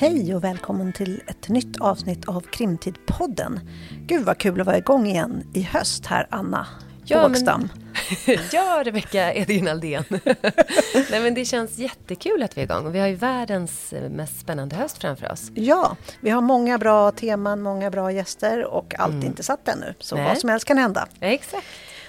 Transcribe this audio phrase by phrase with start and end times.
[0.00, 3.60] Hej och välkommen till ett nytt avsnitt av Krimtidpodden.
[4.06, 6.66] Gud vad kul att vara igång igen i höst här, Anna
[7.04, 7.68] ja, Bågstam.
[8.26, 8.38] Men...
[8.52, 10.04] ja, Rebecka Edin Aldén.
[11.10, 12.92] Nej, men det känns jättekul att vi är igång.
[12.92, 15.50] Vi har ju världens mest spännande höst framför oss.
[15.54, 19.22] Ja, vi har många bra teman, många bra gäster och allt mm.
[19.22, 19.94] är inte satt ännu.
[19.98, 20.24] Så Nej.
[20.24, 21.08] vad som helst kan hända.
[21.20, 21.66] Exakt.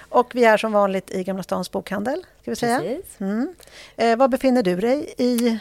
[0.08, 2.22] Och vi är som vanligt i Gamla Stans bokhandel.
[2.42, 2.82] Ska vi säga.
[3.18, 3.54] Mm.
[3.96, 5.58] Eh, var befinner du dig i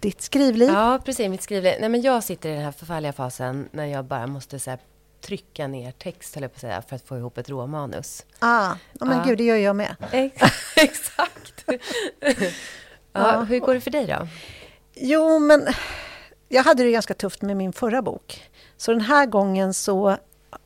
[0.00, 0.68] ditt skrivliv?
[0.68, 1.28] Ja, precis.
[1.28, 1.74] Mitt skrivliv.
[1.80, 4.78] Nej, men jag sitter i den här förfärliga fasen när jag bara måste så här,
[5.20, 8.26] trycka ner text, höll jag på att säga, för att få ihop ett råmanus.
[8.38, 9.24] Ah, oh, men ja.
[9.24, 9.96] gud, det gör jag med.
[10.76, 11.64] Exakt.
[13.12, 14.28] ja, hur går det för dig då?
[14.94, 15.66] Jo, men
[16.48, 18.50] jag hade det ganska tufft med min förra bok.
[18.76, 20.16] Så den här gången så...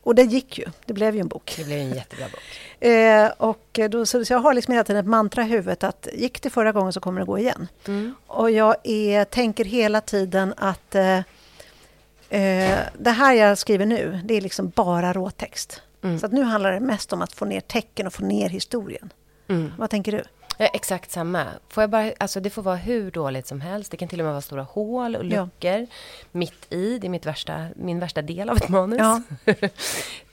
[0.03, 0.65] Och det gick ju.
[0.85, 1.55] Det blev ju en bok.
[1.59, 2.41] Det blev en jättebra bok.
[2.81, 6.43] Eh, och då, så, jag har liksom hela tiden ett mantra i huvudet att gick
[6.43, 7.69] det förra gången så kommer det gå igen.
[7.87, 8.15] Mm.
[8.27, 11.17] Och jag är, tänker hela tiden att eh,
[12.29, 15.83] eh, det här jag skriver nu, det är liksom bara råtext.
[16.03, 16.19] Mm.
[16.19, 19.13] Så att nu handlar det mest om att få ner tecken och få ner historien.
[19.49, 19.73] Mm.
[19.79, 20.23] Vad tänker du?
[20.57, 21.47] Ja, exakt samma.
[21.69, 23.91] Får jag bara, alltså det får vara hur dåligt som helst.
[23.91, 25.87] Det kan till och med vara stora hål och luckor ja.
[26.33, 26.99] mitt i.
[26.99, 28.99] Det är mitt värsta, min värsta del av ett manus.
[28.99, 29.23] Ja.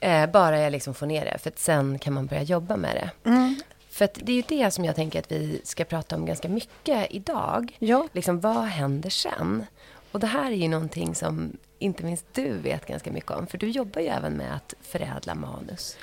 [0.00, 3.30] eh, bara jag liksom får ner det, för sen kan man börja jobba med det.
[3.30, 3.56] Mm.
[3.90, 7.06] För det är ju det som jag tänker att vi ska prata om ganska mycket
[7.10, 7.76] idag.
[7.78, 8.08] Ja.
[8.12, 9.66] Liksom, vad händer sen?
[10.12, 13.46] Och det här är ju någonting som inte minst du vet ganska mycket om.
[13.46, 15.96] För du jobbar ju även med att förädla manus.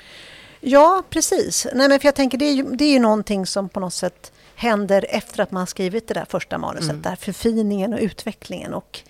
[0.64, 1.66] Ja, precis.
[1.74, 3.94] Nej, men för jag tänker, det är, ju, det är ju någonting som på något
[3.94, 6.90] sätt händer efter att man skrivit det där första manuset.
[6.90, 7.02] Mm.
[7.02, 8.74] Där förfiningen och utvecklingen.
[8.74, 9.00] Och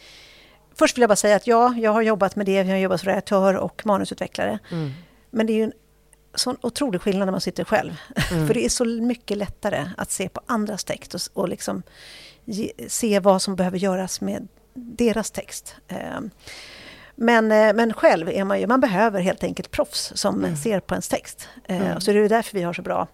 [0.75, 2.53] först vill jag bara säga att ja, jag har jobbat med det.
[2.53, 4.59] Jag har jobbat som redaktör och manusutvecklare.
[4.71, 4.91] Mm.
[5.31, 5.73] Men det är ju en
[6.35, 7.97] sån otrolig skillnad när man sitter själv.
[8.33, 8.47] Mm.
[8.47, 11.83] för det är så mycket lättare att se på andras text och, och liksom
[12.45, 15.75] ge, se vad som behöver göras med deras text.
[15.89, 16.21] Eh,
[17.15, 20.57] men, eh, men själv är man ju, man behöver helt enkelt proffs som mm.
[20.57, 21.49] ser på ens text.
[21.65, 22.01] Eh, mm.
[22.01, 23.09] Så det är därför vi har så bra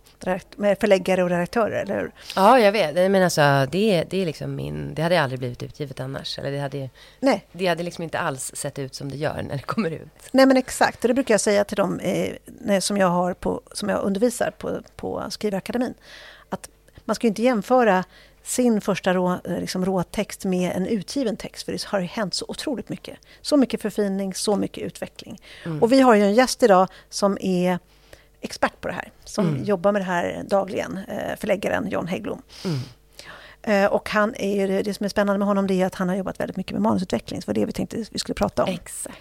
[0.80, 2.12] förläggare och redaktörer, eller hur?
[2.36, 2.94] Ja, jag vet.
[2.94, 4.94] Men alltså, det, det är liksom min...
[4.94, 6.38] Det hade aldrig blivit utgivet annars.
[6.38, 7.46] Eller det hade, Nej.
[7.52, 10.08] det hade liksom inte alls sett ut som det gör när det kommer ut.
[10.30, 11.04] Nej, men exakt.
[11.04, 14.50] Och det brukar jag säga till dem eh, som, jag har på, som jag undervisar
[14.58, 15.94] på, på Skrivakademin.
[16.48, 16.68] Att
[17.04, 18.04] man ska inte jämföra
[18.42, 21.64] sin första rå, eh, liksom råtext med en utgiven text.
[21.64, 23.18] För det har hänt så otroligt mycket.
[23.40, 25.40] Så mycket förfining, så mycket utveckling.
[25.64, 25.82] Mm.
[25.82, 27.78] Och vi har ju en gäst idag som är
[28.40, 29.12] expert på det här.
[29.24, 29.64] Som mm.
[29.64, 30.98] jobbar med det här dagligen.
[31.08, 32.42] Eh, förläggaren John Hägglom.
[32.64, 32.78] Mm.
[33.62, 36.16] Eh, och han är, det som är spännande med honom det är att han har
[36.16, 37.42] jobbat väldigt mycket med manusutveckling.
[37.42, 38.70] Så det var det vi tänkte vi skulle prata om.
[38.70, 39.18] Exakt.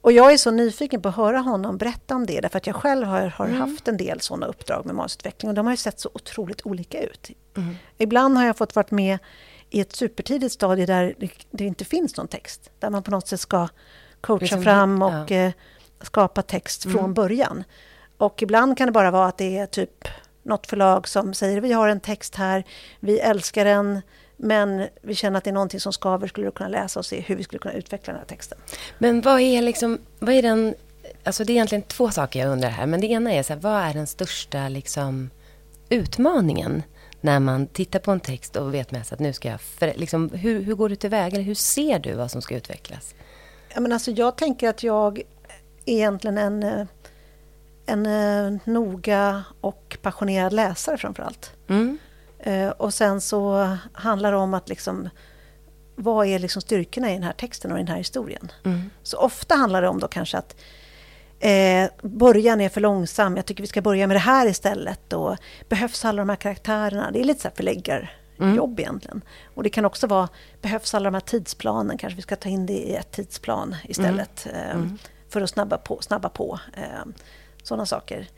[0.00, 2.76] Och jag är så nyfiken på att höra honom berätta om det, därför att jag
[2.76, 3.60] själv har, har mm.
[3.60, 7.02] haft en del sådana uppdrag med manusutveckling och de har ju sett så otroligt olika
[7.02, 7.30] ut.
[7.56, 7.76] Mm.
[7.98, 9.18] Ibland har jag fått vara med
[9.70, 11.14] i ett supertidigt stadie där
[11.50, 13.68] det, inte finns någon text, där man på något sätt ska
[14.20, 15.36] coacha liksom, fram och ja.
[15.36, 15.52] eh,
[16.00, 16.98] skapa text mm.
[16.98, 17.64] från början.
[18.16, 20.08] Och ibland kan det bara vara att det är typ
[20.42, 22.64] något förlag som säger vi har en text här,
[23.00, 24.00] vi älskar den,
[24.42, 27.20] men vi känner att det är någonting som skaver, skulle du kunna läsa och se
[27.20, 28.58] hur vi skulle kunna utveckla den här texten.
[28.98, 30.74] Men vad är liksom, vad är den,
[31.24, 33.60] alltså det är egentligen två saker jag undrar här, men det ena är så här,
[33.60, 35.30] vad är den största liksom
[35.88, 36.82] utmaningen
[37.20, 39.92] när man tittar på en text och vet med sig att nu ska jag, för,
[39.96, 43.14] liksom, hur, hur går du tillväga, eller hur ser du vad som ska utvecklas?
[43.74, 45.24] Ja, men alltså, jag tänker att jag är
[45.94, 46.86] egentligen en,
[47.86, 51.52] en, en noga och passionerad läsare framför allt.
[51.68, 51.98] Mm.
[52.42, 55.08] Eh, och sen så handlar det om att liksom
[55.94, 58.52] vad är liksom styrkorna i den här texten och i den här historien?
[58.64, 58.90] Mm.
[59.02, 60.56] Så ofta handlar det om då kanske att
[61.40, 65.12] eh, början är för långsam, jag tycker vi ska börja med det här istället.
[65.12, 65.36] Och
[65.68, 67.10] behövs alla de här karaktärerna?
[67.10, 68.10] Det är lite så här förläggarjobb
[68.70, 68.78] mm.
[68.78, 69.22] egentligen.
[69.54, 70.28] Och det kan också vara,
[70.62, 71.98] behövs alla de här tidsplanen?
[71.98, 74.46] Kanske vi ska ta in det i ett tidsplan istället.
[74.46, 74.60] Mm.
[74.60, 74.98] Eh, mm.
[75.28, 75.98] för att snabba på.
[76.00, 77.12] Snabba på eh,
[77.62, 78.28] sådana saker.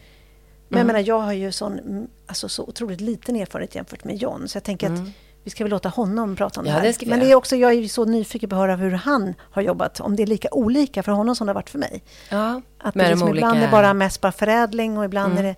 [0.73, 0.89] Men mm.
[0.89, 4.49] jag menar, jag har ju sån, alltså, så otroligt liten erfarenhet jämfört med John.
[4.49, 5.03] Så jag tänker mm.
[5.03, 5.09] att
[5.45, 6.95] vi ska väl låta honom prata om ja, det här.
[6.99, 9.63] Det Men det är också, jag är så nyfiken på att höra hur han har
[9.63, 10.01] jobbat.
[10.01, 12.03] Om det är lika olika för honom som det har varit för mig.
[12.31, 13.47] Ja, att det liksom olika...
[13.47, 15.45] ibland är bara mest bara förädling och ibland mm.
[15.45, 15.57] är det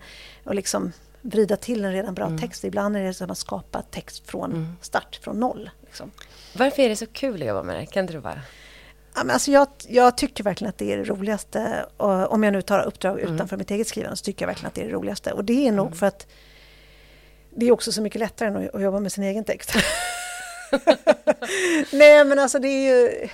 [0.50, 2.38] att liksom vrida till en redan bra mm.
[2.38, 2.64] text.
[2.64, 4.76] Ibland är det som att skapa text från mm.
[4.80, 5.70] start, från noll.
[5.80, 6.10] Liksom.
[6.56, 7.86] Varför är det så kul att jobba med det?
[7.86, 8.40] Kan inte du bara...
[9.14, 11.86] Ja, men alltså jag, jag, tycker verkligen att det är det roligaste.
[11.96, 13.34] Och om jag nu tar uppdrag mm.
[13.34, 15.32] utanför mitt eget skrivande så tycker jag verkligen att det är det roligaste.
[15.32, 15.98] Och det är nog mm.
[15.98, 16.26] för att
[17.56, 19.72] det är också så mycket lättare än att, att jobba med sin egen text.
[21.92, 23.28] Nej, men alltså det är ju...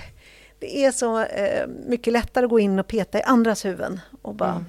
[0.59, 4.35] Det är så eh, mycket lättare att gå in och peta i andras huvuden och
[4.35, 4.51] bara...
[4.51, 4.65] Mm.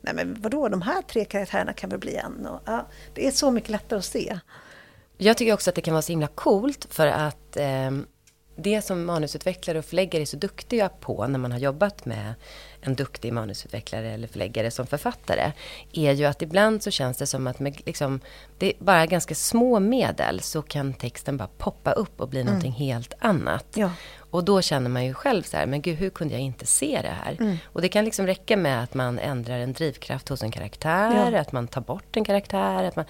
[0.00, 2.46] Nej men vadå, de här tre karaktärerna kan väl bli en?
[2.46, 4.38] Och, ja, det är så mycket lättare att se.
[5.18, 7.90] Jag tycker också att det kan vara så himla coolt för att eh,
[8.56, 12.34] det som manusutvecklare och förläggare är så duktiga på när man har jobbat med
[12.80, 15.52] en duktig manusutvecklare eller förläggare som författare
[15.92, 18.20] är ju att ibland så känns det som att med liksom,
[18.58, 22.46] det är bara ganska små medel så kan texten bara poppa upp och bli mm.
[22.46, 23.66] någonting helt annat.
[23.74, 23.92] Ja.
[24.30, 27.00] Och då känner man ju själv så här, men gud hur kunde jag inte se
[27.02, 27.36] det här?
[27.40, 27.56] Mm.
[27.64, 31.40] Och det kan liksom räcka med att man ändrar en drivkraft hos en karaktär, ja.
[31.40, 33.04] att man tar bort en karaktär, att man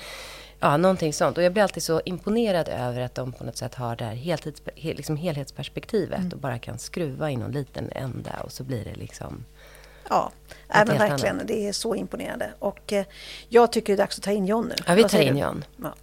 [0.60, 1.38] Ja, någonting sånt.
[1.38, 4.14] Och jag blir alltid så imponerad över att de på något sätt har det här
[4.14, 6.32] heltids, liksom helhetsperspektivet mm.
[6.32, 9.44] och bara kan skruva i någon liten ända och så blir det liksom...
[10.08, 10.32] Ja,
[10.74, 11.34] äh, men verkligen.
[11.34, 11.48] Annat.
[11.48, 12.50] Det är så imponerande.
[12.58, 13.04] Och eh,
[13.48, 14.74] jag tycker det är dags att ta in John nu.
[14.86, 15.64] Ja, vi tar in John.
[15.82, 15.94] Ja.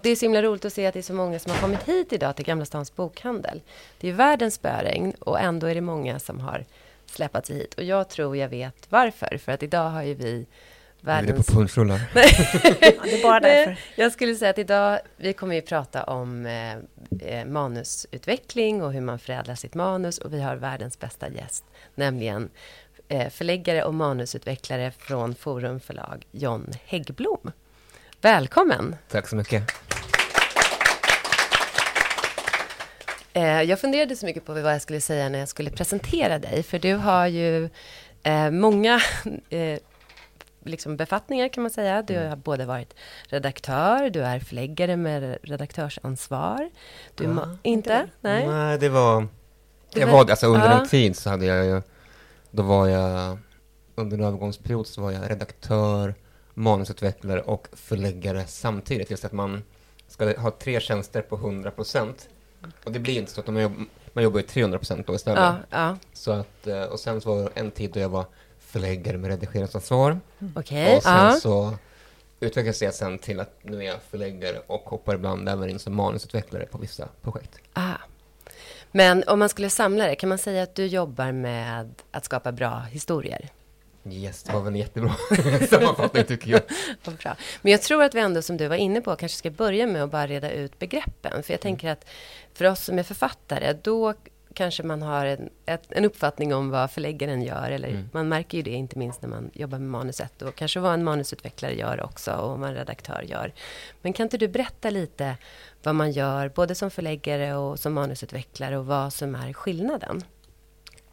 [0.00, 1.82] Det är så himla roligt att se att det är så många som har kommit
[1.82, 3.60] hit idag till Gamla Stans bokhandel.
[4.00, 6.64] Det är världens spöregn och ändå är det många som har
[7.06, 7.74] släpat sig hit.
[7.74, 9.38] Och jag tror jag vet varför.
[9.38, 10.46] För att idag har ju vi
[11.04, 11.30] världens...
[11.30, 12.00] Är det på punschrullar?
[12.14, 12.22] ja,
[13.04, 13.76] det är bara därför.
[13.96, 16.72] Jag skulle säga att idag, vi kommer ju prata om eh,
[17.20, 20.18] eh, manusutveckling och hur man förädlar sitt manus.
[20.18, 21.64] Och vi har världens bästa gäst,
[21.94, 22.50] nämligen
[23.08, 27.52] eh, förläggare och manusutvecklare från Forum förlag, John Häggblom.
[28.20, 28.96] Välkommen!
[29.08, 29.62] Tack så mycket.
[33.32, 36.62] Eh, jag funderade så mycket på vad jag skulle säga när jag skulle presentera dig,
[36.62, 37.68] för du har ju
[38.22, 39.00] eh, många
[40.64, 42.02] liksom befattningar kan man säga.
[42.02, 42.28] Du mm.
[42.28, 42.94] har både varit
[43.28, 46.70] redaktör, du är förläggare med redaktörsansvar.
[47.14, 48.06] Du ja, inte?
[48.20, 48.46] Nej.
[48.46, 49.26] Nej, det var...
[49.94, 50.80] Jag var, alltså under ja.
[50.80, 51.82] en tid så hade jag ju,
[52.50, 53.38] då var jag,
[53.94, 56.14] under en övergångsperiod så var jag redaktör,
[56.54, 59.10] manusutvecklare och förläggare samtidigt.
[59.10, 59.62] Just att man
[60.08, 62.28] ska ha tre tjänster på 100 procent.
[62.84, 65.40] Och det blir inte så att man jobbar, man jobbar ju 300 procent då istället.
[65.40, 65.96] Ja, ja.
[66.12, 68.26] Så att, eh, och sen så var det en tid då jag var
[68.74, 70.10] förläggare med redigeringsansvar.
[70.10, 70.52] Mm.
[70.56, 71.36] Okay, och sen uh.
[71.36, 71.74] så
[72.40, 75.94] utvecklades jag sen till att nu är jag förläggare och hoppar ibland även in som
[75.94, 77.58] manusutvecklare på vissa projekt.
[77.72, 77.94] Ah.
[78.92, 82.52] Men om man skulle samla det, kan man säga att du jobbar med att skapa
[82.52, 83.48] bra historier?
[84.10, 85.14] Yes, det var väl en jättebra
[85.70, 86.60] sammanfattning tycker jag.
[87.18, 87.36] Bra.
[87.62, 90.02] Men jag tror att vi ändå, som du var inne på, kanske ska börja med
[90.02, 91.42] att bara reda ut begreppen.
[91.42, 92.06] För jag tänker att
[92.54, 94.14] för oss som är författare, då
[94.54, 97.70] kanske man har en, ett, en uppfattning om vad förläggaren gör.
[97.70, 98.08] Eller mm.
[98.12, 100.42] Man märker ju det inte minst när man jobbar med manuset.
[100.42, 103.52] Och kanske vad en manusutvecklare gör också och vad en redaktör gör.
[104.02, 105.36] Men kan inte du berätta lite
[105.82, 110.22] vad man gör, både som förläggare och som manusutvecklare och vad som är skillnaden?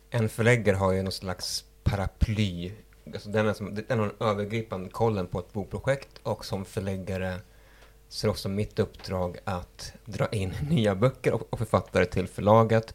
[0.09, 2.71] En förläggare har ju någon slags paraply.
[3.13, 7.39] Alltså den, är som, den har den övergripande kollen på ett bokprojekt och som förläggare
[8.11, 12.93] så är det också mitt uppdrag att dra in nya böcker och författare till förlaget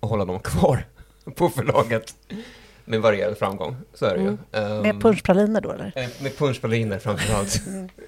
[0.00, 0.86] och hålla dem kvar
[1.34, 2.14] på förlaget
[2.84, 3.76] med varierad framgång.
[3.94, 4.38] Så är det mm.
[4.52, 4.60] ju.
[4.60, 5.92] Um, med punschpraliner då eller?
[5.96, 7.62] Eh, med punschpraliner framförallt.
[7.66, 7.88] mm.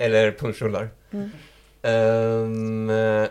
[0.00, 0.90] Eller punschrullar.
[1.10, 1.30] Mm.
[1.82, 3.28] Um,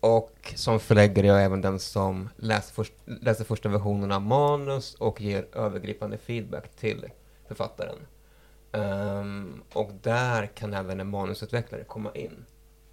[0.00, 4.94] och som förläggare är jag även den som läser, först, läser första versionen av manus
[4.94, 7.06] och ger övergripande feedback till
[7.48, 7.96] författaren.
[8.72, 12.44] Um, och där kan även en manusutvecklare komma in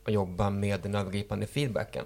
[0.03, 2.05] och jobba med den övergripande feedbacken.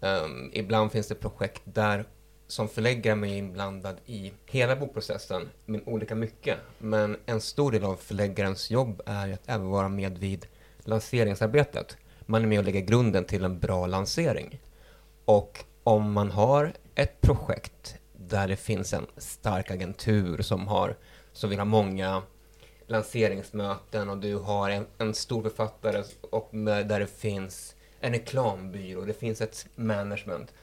[0.00, 2.04] Um, ibland finns det projekt där
[2.46, 6.58] som förläggaren är inblandad i hela bokprocessen, med olika mycket.
[6.78, 10.46] Men en stor del av förläggarens jobb är att även vara med vid
[10.78, 11.96] lanseringsarbetet.
[12.20, 14.60] Man är med och lägger grunden till en bra lansering.
[15.24, 20.96] Och om man har ett projekt där det finns en stark agentur som, har,
[21.32, 22.22] som vill ha många
[22.86, 29.00] lanseringsmöten och du har en, en stor författare och med, där det finns en reklambyrå,
[29.04, 30.54] det finns ett management.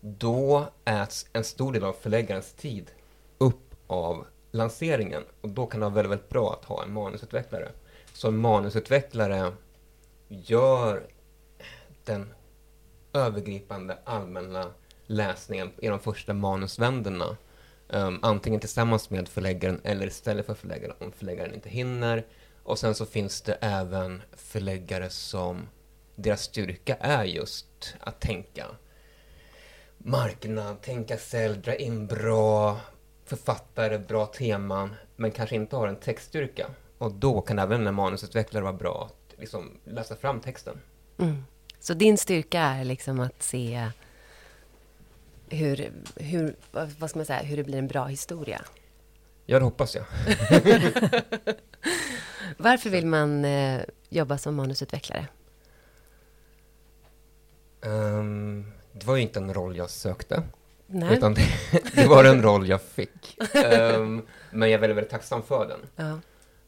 [0.00, 2.90] Då äts en stor del av förläggarens tid
[3.38, 7.68] upp av lanseringen och då kan det vara väldigt, väldigt bra att ha en manusutvecklare.
[8.12, 9.52] Så en manusutvecklare
[10.28, 11.02] gör
[12.04, 12.32] den
[13.12, 14.70] övergripande allmänna
[15.06, 17.36] läsningen i de första manusvänderna.
[17.88, 22.26] Um, antingen tillsammans med förläggaren eller istället för förläggaren om förläggaren inte hinner.
[22.62, 25.68] Och sen så finns det även förläggare som
[26.22, 28.66] deras styrka är just att tänka
[29.98, 32.80] marknad, tänka sälj, dra in bra
[33.24, 36.66] författare, bra teman, men kanske inte har en textstyrka.
[36.98, 40.80] Och då kan även en manusutvecklare vara bra att liksom läsa fram texten.
[41.18, 41.44] Mm.
[41.80, 43.90] Så din styrka är liksom att se
[45.48, 48.64] hur, hur, vad ska man säga, hur det blir en bra historia?
[49.46, 50.04] Ja, det hoppas jag.
[52.56, 55.26] Varför vill man eh, jobba som manusutvecklare?
[57.82, 60.42] Um, det var ju inte en roll jag sökte.
[60.86, 61.16] Nej.
[61.16, 61.42] Utan det,
[61.94, 63.38] det var en roll jag fick.
[63.94, 65.80] Um, men jag är väldigt, väldigt tacksam för den.
[65.96, 66.18] Ja.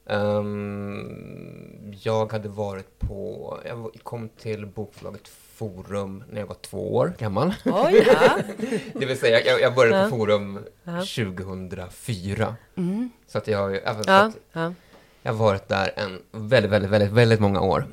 [0.05, 7.13] Um, jag hade varit på, jag kom till bokförlaget Forum när jag var två år
[7.19, 7.55] gammal.
[7.65, 8.39] Oj, ja.
[8.95, 12.57] det vill säga, jag, jag började på Forum 2004.
[12.77, 13.11] Mm.
[13.27, 14.75] Så att jag har ju, ja, ja.
[15.23, 17.87] jag har varit där en väldigt, väldigt, väldigt, väldigt många år.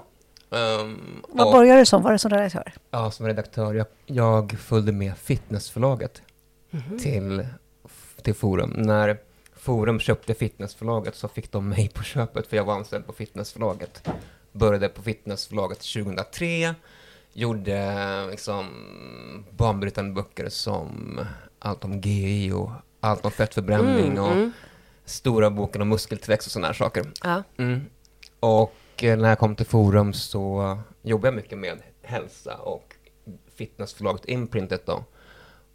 [0.50, 2.04] Um, Vad började du som?
[2.04, 2.74] Var det som redaktör?
[2.92, 3.74] Ja, som redaktör.
[3.74, 6.22] Jag, jag följde med Fitnessförlaget
[6.72, 7.00] mm.
[7.00, 7.48] till,
[8.22, 8.70] till Forum.
[8.78, 9.18] När
[9.56, 14.10] Forum köpte Fitnessförlaget så fick de mig på köpet, för jag var anställd på Fitnessförlaget.
[14.52, 16.76] Började på Fitnessförlaget 2003,
[17.34, 18.68] gjorde liksom
[19.52, 21.20] banbrytande böcker som
[21.60, 24.52] allt om GI och allt om fettförbränning mm, och mm.
[25.06, 27.06] stora boken om muskeltillväxt och sådana här saker.
[27.24, 27.44] Ja.
[27.58, 27.86] Mm.
[29.00, 32.96] Och eh, när jag kom till Forum så jobbade jag mycket med hälsa och
[33.54, 35.04] fitnessförlaget Imprintet då.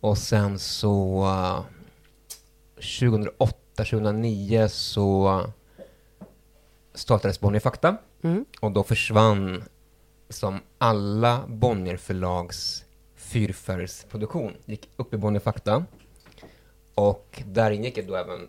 [0.01, 1.27] Och sen så
[2.75, 5.41] 2008 2009 så
[6.95, 8.45] startades Bonnier Fakta mm.
[8.61, 9.65] och då försvann
[10.29, 15.85] som alla Bonnier förlags fyrfärgsproduktion gick upp i Bonnier Fakta
[16.95, 18.49] och där ingick då även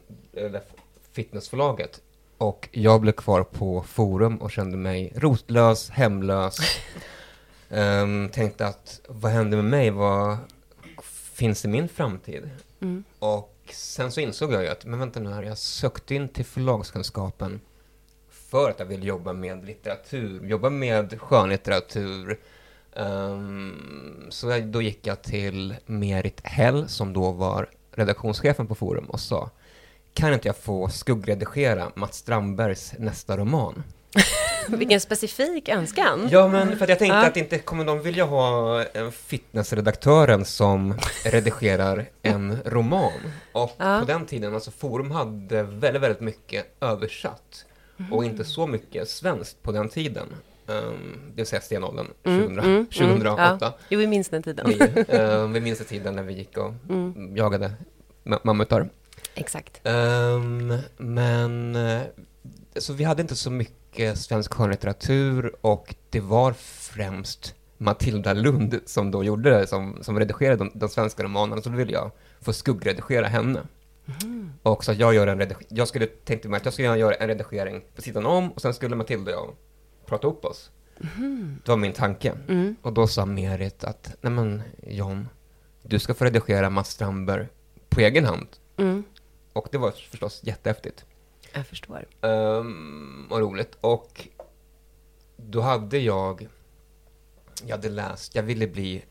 [1.12, 2.02] fitnessförlaget
[2.38, 6.58] och jag blev kvar på Forum och kände mig rotlös, hemlös.
[7.70, 9.90] um, tänkte att vad händer med mig?
[9.90, 10.38] Vad
[11.34, 12.50] finns i min framtid?
[12.82, 13.04] Mm.
[13.20, 16.46] Och sen så insåg jag ju att, men vänta nu här, jag sökte in till
[16.46, 17.60] förlagskunskapen
[18.30, 22.40] för att jag vill jobba med litteratur, jobba med skönlitteratur.
[22.94, 29.06] Um, så jag, då gick jag till Merit Hell, som då var redaktionschefen på Forum,
[29.06, 29.50] och sa,
[30.16, 33.84] kan inte jag få skuggredigera Mats Strandbergs nästa roman?
[34.70, 36.28] Vilken specifik önskan.
[36.32, 37.28] Ja, men för jag tänkte ja.
[37.28, 40.96] att inte kommer de vilja ha en fitnessredaktören som
[41.26, 43.12] redigerar en roman.
[43.52, 44.00] Och ja.
[44.00, 47.66] på den tiden, alltså Forum hade väldigt, väldigt mycket översatt.
[48.00, 48.14] Mm.
[48.14, 50.28] Och inte så mycket svenskt på den tiden.
[50.68, 53.44] Um, det vill säga stenåldern, 2000, mm, 2008.
[53.44, 53.78] Mm, ja.
[53.90, 54.66] Jo, vi minns den tiden.
[54.68, 57.36] Vi, um, vi minns den tiden när vi gick och mm.
[57.38, 57.72] jagade
[58.44, 58.90] mammutar.
[59.36, 59.82] Exakt.
[59.84, 62.02] Um, men, eh,
[62.76, 69.12] så vi hade inte så mycket svensk skönlitteratur och det var främst Matilda Lund som
[69.12, 72.12] då gjorde det, som, som redigerade de, de svenska romanerna, så då ville jag
[72.42, 73.62] få skuggredigera henne.
[74.24, 74.54] Mm.
[74.64, 77.84] Och så jag gör en jag skulle tänkte mig att jag skulle göra en redigering
[77.96, 79.56] på sidan om och sen skulle Matilda och jag
[80.06, 80.72] prata upp oss.
[81.18, 81.62] Mm.
[81.66, 82.34] Det var min tanke.
[82.48, 82.76] Mm.
[82.82, 85.28] Och då sa Merit att, nej men John,
[85.82, 87.48] du ska få redigera Mats Strandberg
[87.90, 88.48] på egen hand.
[88.78, 89.04] Mm.
[89.56, 91.06] Och det var förstås jättehäftigt.
[91.54, 92.06] Jag förstår.
[92.22, 93.78] Um, vad roligt.
[93.82, 94.28] Och
[95.38, 96.48] då hade jag,
[97.64, 99.06] jag hade läst, jag ville bli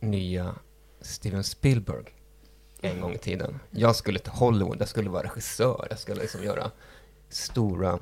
[0.00, 0.54] nya
[1.00, 2.04] Steven Spielberg
[2.80, 3.60] en gång i tiden.
[3.70, 6.70] Jag skulle till Hollywood, jag skulle vara regissör, jag skulle liksom göra
[7.28, 7.98] stora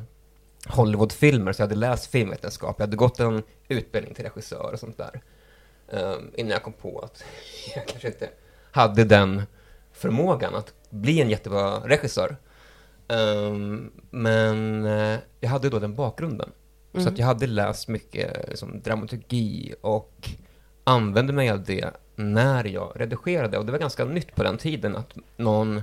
[0.66, 4.98] Hollywoodfilmer, så jag hade läst filmvetenskap, jag hade gått en utbildning till regissör och sånt
[4.98, 5.22] där.
[5.88, 7.24] Um, innan jag kom på att
[7.74, 8.30] jag kanske inte
[8.72, 9.42] hade den
[9.92, 12.36] förmågan att bli en jättebra regissör.
[13.08, 16.50] Um, men uh, jag hade då den bakgrunden.
[16.92, 17.04] Mm.
[17.04, 20.30] Så att jag hade läst mycket liksom, dramaturgi och
[20.84, 23.58] använde mig av det när jag redigerade.
[23.58, 25.82] Och det var ganska nytt på den tiden att någon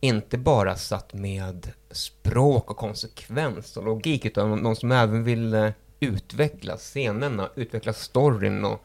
[0.00, 6.76] inte bara satt med språk och konsekvens och logik, utan någon som även ville utveckla
[6.76, 8.84] scenerna, utveckla storyn och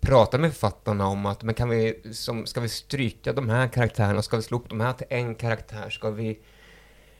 [0.00, 4.22] prata med författarna om att men kan vi, som, ska vi stryka de här karaktärerna,
[4.22, 6.38] ska vi slå upp de här till en karaktär, ska vi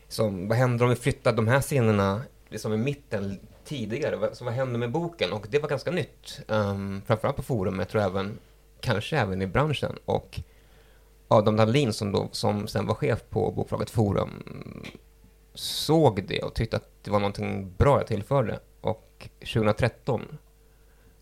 [0.08, 4.34] som, vad händer om vi flyttar de här scenerna liksom i mitten tidigare?
[4.34, 5.32] Så vad händer med boken?
[5.32, 6.40] Och det var ganska nytt.
[6.48, 8.38] Um, framförallt på forumet och även,
[8.80, 9.98] kanske även i branschen.
[10.04, 10.40] Och
[11.28, 14.30] Adam Dahlin som, då, som sen var chef på bokförlaget Forum
[15.54, 18.60] såg det och tyckte att det var någonting bra jag tillförde.
[18.80, 20.38] Och 2013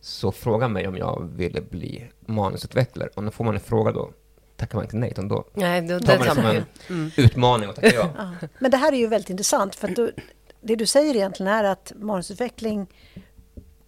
[0.00, 3.08] så frågade han mig om jag ville bli manusutvecklare.
[3.14, 4.10] Och när får man en fråga då
[4.56, 7.10] tackar man inte nej, utan då nej, då, tar man det som en mm.
[7.16, 8.10] utmaning och tackar ja.
[8.40, 8.48] ja.
[8.58, 10.12] Men det här är ju väldigt intressant, för att du,
[10.60, 12.86] det du säger egentligen är att manusutveckling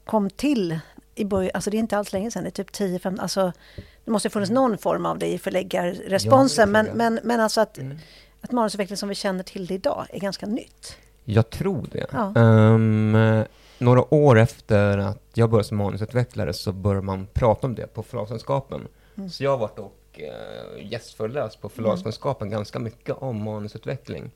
[0.04, 0.78] kom till
[1.14, 3.52] i början, alltså det är inte alls länge sedan, det är typ 10-15, alltså
[4.04, 7.60] det måste ha funnits någon form av det i förläggarresponsen, ja, men, men, men alltså
[7.60, 7.98] att, mm.
[8.40, 10.96] att manusutveckling som vi känner till det idag är ganska nytt.
[11.24, 12.06] Jag tror det.
[12.12, 12.32] Ja.
[12.36, 13.44] Um,
[13.80, 18.02] några år efter att jag började som manusutvecklare så började man prata om det på
[18.02, 18.88] förlagskunskapen.
[19.16, 19.30] Mm.
[19.30, 22.58] Så jag har varit och eh, gästföreläst på förlagskunskapen mm.
[22.58, 24.30] ganska mycket om manusutveckling.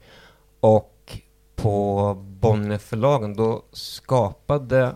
[0.60, 1.18] Och
[1.56, 4.94] på Bonnierförlagen, då skapade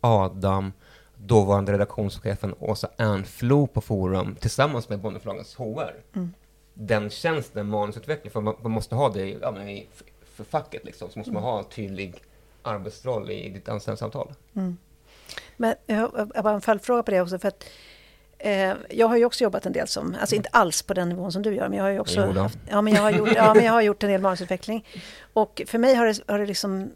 [0.00, 0.72] Adam
[1.14, 5.94] dåvarande redaktionschefen Åsa Ernflo på Forum tillsammans med Bonnierförlagens HR.
[6.14, 6.34] Mm.
[6.74, 9.88] Den tjänsten, manusutveckling, för man, man måste ha det ja, men i,
[10.34, 12.22] för facket liksom, så måste man ha en tydlig
[12.66, 14.32] arbetsroll i ditt anställningsavtal.
[14.56, 14.76] Mm.
[15.56, 17.38] Men jag har en följdfråga på det också.
[17.38, 17.64] För att,
[18.38, 21.32] eh, jag har ju också jobbat en del som, alltså inte alls på den nivån
[21.32, 23.54] som du gör, men jag har ju också haft, ja, men jag har gjort, ja,
[23.54, 24.86] men jag har gjort en del manusutveckling.
[25.32, 26.88] Och för mig har det, har det liksom, eh,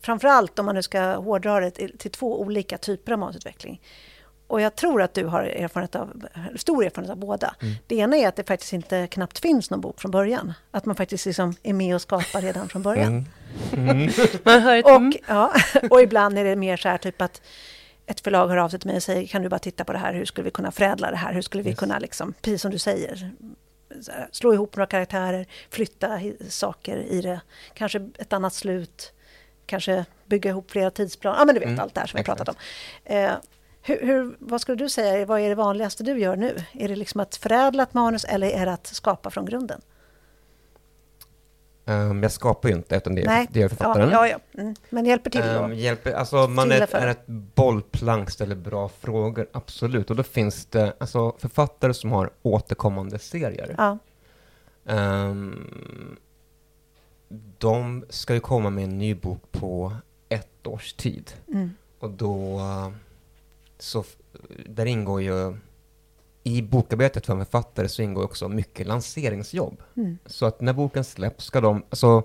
[0.00, 3.80] framförallt om man nu ska hårdra det till, till två olika typer av manusutveckling.
[4.50, 6.26] Och jag tror att du har erfarenhet av,
[6.56, 7.54] stor erfarenhet av båda.
[7.60, 7.74] Mm.
[7.86, 10.52] Det ena är att det faktiskt inte knappt finns någon bok från början.
[10.70, 13.26] Att man faktiskt liksom är med och skapar redan från början.
[13.72, 13.90] Mm.
[13.90, 14.10] Mm.
[14.84, 15.52] och, ja,
[15.90, 17.42] och ibland är det mer så här typ att
[18.06, 19.98] ett förlag hör av sig till mig och säger kan du bara titta på det
[19.98, 22.70] här, hur skulle vi kunna förädla det här, hur skulle vi kunna, liksom, precis som
[22.70, 23.30] du säger,
[24.30, 27.40] slå ihop några karaktärer, flytta saker i det,
[27.74, 29.12] kanske ett annat slut,
[29.66, 31.80] kanske bygga ihop flera tidsplaner, ja men du vet mm.
[31.80, 32.54] allt det här som vi pratat om.
[33.04, 33.32] Eh,
[33.82, 36.56] hur, hur, vad skulle du säga, vad är det vanligaste du gör nu?
[36.72, 39.80] Är det liksom att förädla ett manus eller är det att skapa från grunden?
[41.84, 43.46] Um, jag skapar ju inte, utan det, Nej.
[43.50, 44.10] det gör författaren.
[44.10, 44.60] Ja, ja, ja.
[44.60, 44.74] Mm.
[44.90, 45.64] Men hjälper till då?
[45.64, 50.10] Um, hjälper, alltså man är, är, ett bollplank, ställer bra frågor, absolut.
[50.10, 53.74] Och då finns det alltså, författare som har återkommande serier.
[53.78, 53.98] Ja.
[54.84, 56.16] Um,
[57.58, 59.92] de ska ju komma med en ny bok på
[60.28, 61.32] ett års tid.
[61.48, 61.70] Mm.
[61.98, 62.60] Och då
[63.82, 64.04] så
[64.66, 65.56] där ingår ju
[66.42, 69.82] i bokarbetet för en författare så ingår också mycket lanseringsjobb.
[69.96, 70.18] Mm.
[70.26, 72.22] Så att när boken släpps ska de, alltså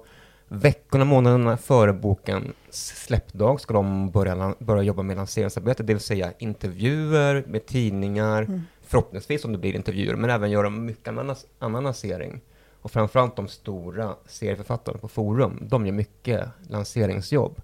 [0.48, 6.34] veckorna, månaderna före bokens släppdag ska de börja, börja jobba med lanseringsarbete, det vill säga
[6.38, 8.62] intervjuer med tidningar, mm.
[8.82, 12.42] förhoppningsvis om det blir intervjuer, men även göra mycket annan, annan lansering.
[12.82, 17.62] Och framförallt de stora serieförfattarna på Forum, de gör mycket lanseringsjobb.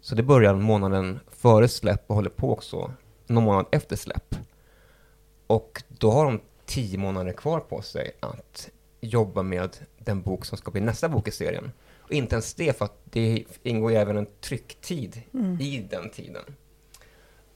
[0.00, 2.92] Så det börjar månaden före släpp och håller på också
[3.26, 4.34] någon månad efter släpp.
[5.46, 10.58] Och då har de tio månader kvar på sig att jobba med den bok som
[10.58, 11.72] ska bli nästa bok i serien.
[11.98, 15.60] Och inte ens det, för att det ingår ju även en trycktid mm.
[15.60, 16.44] i den tiden.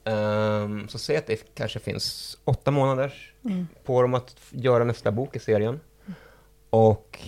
[0.03, 3.67] Um, så säg att det kanske finns åtta månader mm.
[3.83, 5.79] på dem att göra nästa bok i serien.
[6.05, 6.13] Mm.
[6.69, 7.19] Och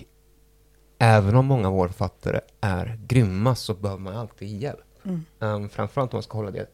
[0.98, 4.80] även om många av våra författare är grymma så behöver man alltid hjälp.
[5.04, 5.26] Mm.
[5.40, 6.68] Um, framförallt om man ska hålla det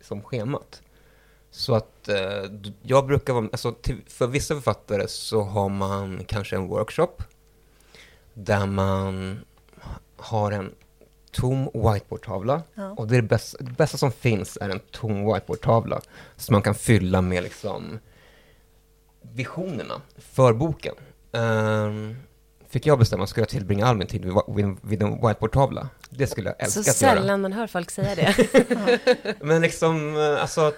[0.00, 0.82] som schemat.
[1.50, 2.50] Så att eh,
[2.82, 7.22] jag brukar vara, alltså till, för vissa författare så har man kanske en workshop
[8.34, 9.38] där man
[10.16, 10.74] har en
[11.32, 12.62] tom whiteboardtavla.
[12.74, 12.90] Ja.
[12.90, 16.00] Och det, är det, bästa, det bästa som finns är en tom whiteboardtavla
[16.36, 17.98] som man kan fylla med liksom
[19.22, 20.94] visionerna för boken.
[21.30, 22.16] Um,
[22.68, 25.88] fick jag bestämma skulle jag tillbringa all min tid vid, vid, vid en whiteboardtavla.
[26.18, 27.36] Det skulle jag älska Så att sällan göra.
[27.36, 28.36] man hör folk säga det.
[29.40, 30.72] Men liksom, alltså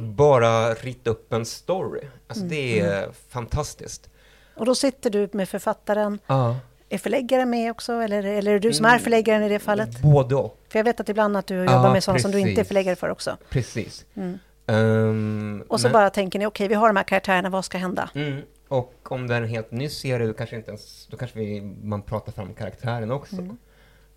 [0.00, 2.00] bara rita upp en story.
[2.26, 2.48] Alltså mm.
[2.48, 3.10] det är mm.
[3.28, 4.10] fantastiskt.
[4.56, 6.18] Och då sitter du med författaren.
[6.26, 6.56] Ja.
[6.88, 7.92] Är förläggaren med också?
[7.92, 9.00] Eller, eller är det du som är mm.
[9.00, 10.02] förläggaren i det fallet?
[10.02, 10.58] Både och.
[10.68, 12.64] För jag vet att ibland att du jobbar ja, med sådana som du inte är
[12.64, 13.36] förläggare för också.
[13.50, 14.04] Precis.
[14.14, 14.38] Mm.
[14.66, 15.92] Um, och så men...
[15.92, 18.10] bara tänker ni, okej, okay, vi har de här karaktärerna, vad ska hända?
[18.14, 18.42] Mm.
[18.68, 21.60] Och om det är en helt ny serie, då kanske, inte ens, då kanske vi,
[21.82, 23.36] man pratar fram karaktären också.
[23.36, 23.56] Mm.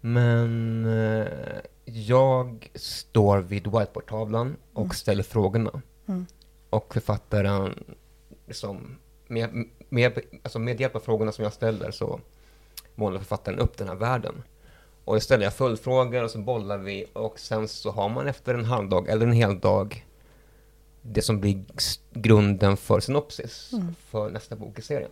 [0.01, 1.27] Men eh,
[1.85, 4.93] jag står vid whiteboardtavlan och mm.
[4.93, 5.81] ställer frågorna.
[6.07, 6.25] Mm.
[6.69, 7.83] Och författaren,
[8.47, 12.19] liksom, med, med, alltså med hjälp av frågorna som jag ställer så
[12.95, 14.43] målar författaren upp den här världen.
[15.05, 18.53] Och då ställer jag följdfrågor och så bollar vi och sen så har man efter
[18.53, 20.05] en halvdag eller en hel dag
[21.01, 21.63] det som blir
[22.12, 23.95] grunden för synopsis mm.
[24.09, 25.12] för nästa bok i serien.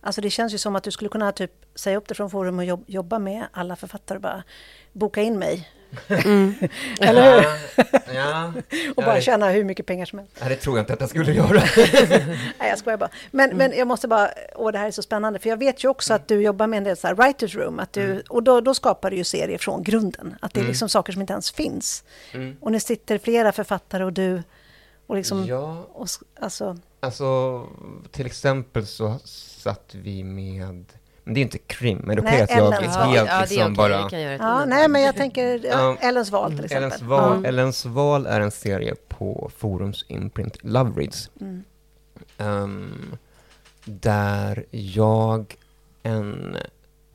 [0.00, 2.58] Alltså det känns ju som att du skulle kunna typ säga upp det från Forum
[2.58, 4.42] och jobba med alla författare och bara
[4.92, 5.68] boka in mig.
[6.08, 6.54] Mm.
[7.00, 7.42] Eller hur?
[8.14, 8.52] Ja, ja,
[8.96, 10.36] och bara tjäna hur mycket pengar som helst.
[10.40, 11.62] Nej, det tror jag inte att jag skulle göra.
[12.58, 13.10] Nej, jag skojar bara.
[13.30, 13.58] Men, mm.
[13.58, 16.14] men jag måste bara, åh det här är så spännande, för jag vet ju också
[16.14, 18.22] att du jobbar med en del så här writers room, att du, mm.
[18.28, 20.70] och då, då skapar du ju serier från grunden, att det är mm.
[20.70, 22.04] liksom saker som inte ens finns.
[22.32, 22.56] Mm.
[22.60, 24.42] Och ni sitter flera författare och du
[25.06, 26.08] och liksom, ja, och,
[26.40, 26.78] alltså.
[27.00, 27.62] Alltså
[28.10, 30.84] till exempel så satt vi med
[31.28, 33.72] men det är inte krim, men det är okej att jag är helt ja, liksom
[33.72, 33.74] okay.
[33.74, 34.36] bara...
[34.38, 36.84] Ja, nej, men jag tänker ja, Ellens val till exempel.
[36.84, 37.44] Ellens val, mm.
[37.44, 41.30] Ellens val är en serie på Forums imprint Love Reads.
[41.40, 41.64] Mm.
[42.38, 43.16] Um,
[43.84, 45.56] där jag,
[46.02, 46.56] en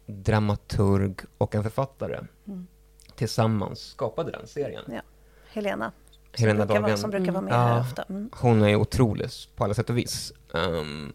[0.05, 2.67] dramaturg och en författare mm.
[3.15, 4.83] tillsammans skapade den serien.
[4.87, 5.01] Ja.
[5.47, 5.91] Helena.
[6.37, 6.97] Helena som Dahlgren.
[6.97, 7.67] Som brukar vara med mm.
[7.67, 8.03] här ofta.
[8.09, 8.29] Mm.
[8.33, 10.33] Hon är otrolig på alla sätt och vis.
[10.51, 11.13] Um,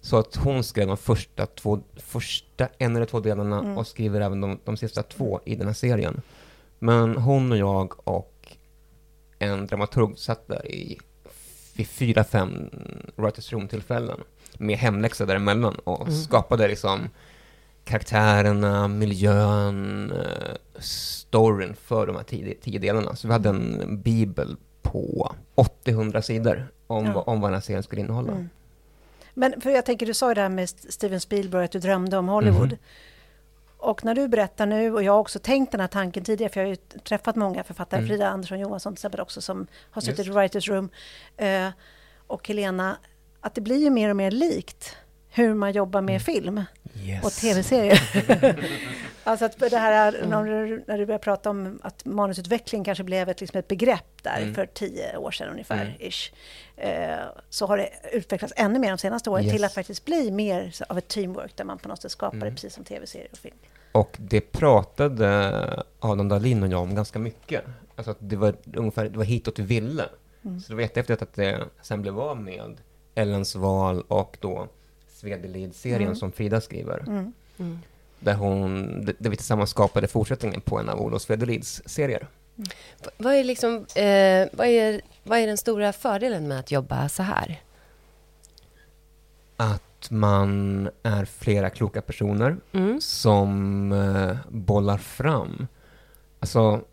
[0.00, 3.78] så att hon skrev de första, två, första en eller två delarna mm.
[3.78, 6.20] och skriver även de, de sista två i den här serien.
[6.78, 8.56] Men hon och jag och
[9.38, 10.98] en dramaturg satt där i
[11.76, 12.70] vid fyra, fem
[13.16, 14.20] Writers Room-tillfällen
[14.58, 16.14] med hemläxa däremellan och mm.
[16.14, 17.08] skapade liksom
[17.86, 23.16] karaktärerna, miljön, eh, storyn för de här tio, tio delarna.
[23.16, 27.20] Så vi hade en bibel på 800 sidor om, ja.
[27.20, 28.32] om vad den här serien skulle innehålla.
[28.32, 28.48] Mm.
[29.34, 32.16] Men för jag tänker, du sa ju det här med Steven Spielberg, att du drömde
[32.16, 32.72] om Hollywood.
[32.72, 32.78] Mm.
[33.78, 36.60] Och när du berättar nu, och jag har också tänkt den här tanken tidigare, för
[36.60, 38.08] jag har ju träffat många författare, mm.
[38.08, 40.30] Frida Andersson Johansson till exempel också, som har suttit Just.
[40.30, 40.88] i Writers Room,
[41.36, 41.68] eh,
[42.26, 42.96] och Helena,
[43.40, 44.96] att det blir ju mer och mer likt
[45.36, 46.20] hur man jobbar med mm.
[46.20, 47.24] film yes.
[47.24, 48.00] och tv-serier.
[49.24, 50.30] alltså att det här, mm.
[50.30, 54.22] när, du, när du börjar prata om att manusutveckling kanske blev ett, liksom ett begrepp
[54.22, 54.54] där mm.
[54.54, 55.92] för tio år sedan ungefär, mm.
[55.98, 56.32] ish,
[56.76, 57.16] eh,
[57.50, 59.52] så har det utvecklats ännu mer de senaste åren yes.
[59.52, 62.46] till att faktiskt bli mer av ett teamwork där man på något sätt skapar det
[62.46, 62.54] mm.
[62.54, 63.56] precis som tv-serier och film.
[63.92, 67.64] Och det pratade Adam Dahlin och jag om ganska mycket.
[67.96, 70.04] Alltså att det var ungefär det var hitåt vi ville.
[70.44, 70.60] Mm.
[70.60, 72.76] Så det var jättehäftigt att det sen blev av med
[73.14, 74.68] Ellens val och då
[75.16, 76.16] Svedelid-serien mm.
[76.16, 77.04] som Frida skriver.
[77.06, 77.32] Mm.
[77.58, 77.78] Mm.
[78.20, 82.28] Där, hon, där vi tillsammans skapade fortsättningen på en av Olof Svedelids serier.
[82.56, 82.68] Mm.
[83.16, 87.22] Vad, är liksom, eh, vad, är, vad är den stora fördelen med att jobba så
[87.22, 87.62] här?
[89.56, 93.00] Att man är flera kloka personer mm.
[93.00, 95.66] som eh, bollar fram.
[96.40, 96.84] Alltså,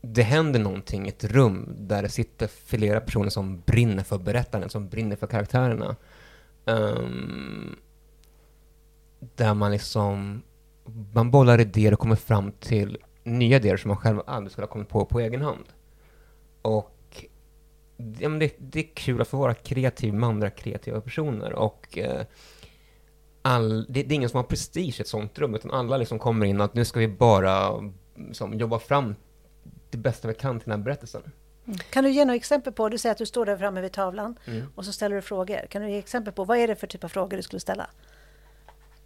[0.00, 4.70] det händer någonting i ett rum där det sitter flera personer som brinner för berättaren,
[4.70, 5.96] som brinner för karaktärerna.
[6.64, 7.76] Um,
[9.34, 10.42] där man liksom,
[11.12, 14.72] man bollar idéer och kommer fram till nya idéer som man själv aldrig skulle ha
[14.72, 15.64] kommit på på egen hand.
[16.62, 17.26] Och
[18.18, 21.98] ja, men det, det är kul att få vara kreativ med andra kreativa personer och
[21.98, 22.26] eh,
[23.42, 26.18] all, det, det, är ingen som har prestige i ett sånt rum, utan alla liksom
[26.18, 29.14] kommer in att nu ska vi bara liksom, jobba fram
[29.90, 31.22] det bästa vi kan till den här berättelsen.
[31.66, 31.78] Mm.
[31.90, 34.38] Kan du ge några exempel på, du säger att du står där framme vid tavlan
[34.44, 34.66] mm.
[34.74, 35.66] och så ställer du frågor.
[35.70, 37.86] Kan du ge exempel på, vad är det för typ av frågor du skulle ställa?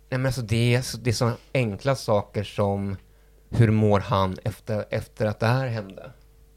[0.09, 2.97] Nej, men alltså det, är, det är så enkla saker som
[3.51, 6.11] hur mår han efter, efter att det här hände?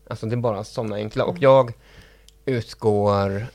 [0.07, 1.23] Alltså det är bara sådana enkla.
[1.23, 1.35] Mm.
[1.35, 1.73] Och jag
[2.45, 3.47] utgår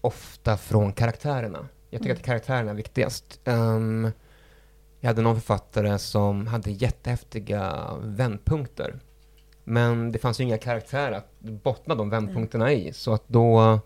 [0.00, 1.68] ofta från karaktärerna.
[1.90, 2.20] Jag tycker mm.
[2.20, 3.40] att karaktärerna är viktigast.
[3.44, 4.10] Um,
[5.00, 8.98] jag hade någon författare som hade jättehäftiga vändpunkter.
[9.68, 13.78] Men det fanns ju inga karaktärer att bottna de vändpunkterna i, så att då,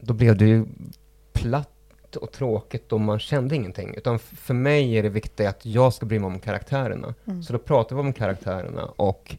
[0.00, 0.64] då blev det ju
[1.32, 3.94] platt och tråkigt och man kände ingenting.
[3.94, 7.14] Utan för mig är det viktigt att jag ska bry mig om karaktärerna.
[7.24, 7.42] Mm.
[7.42, 9.36] Så då pratar vi om karaktärerna och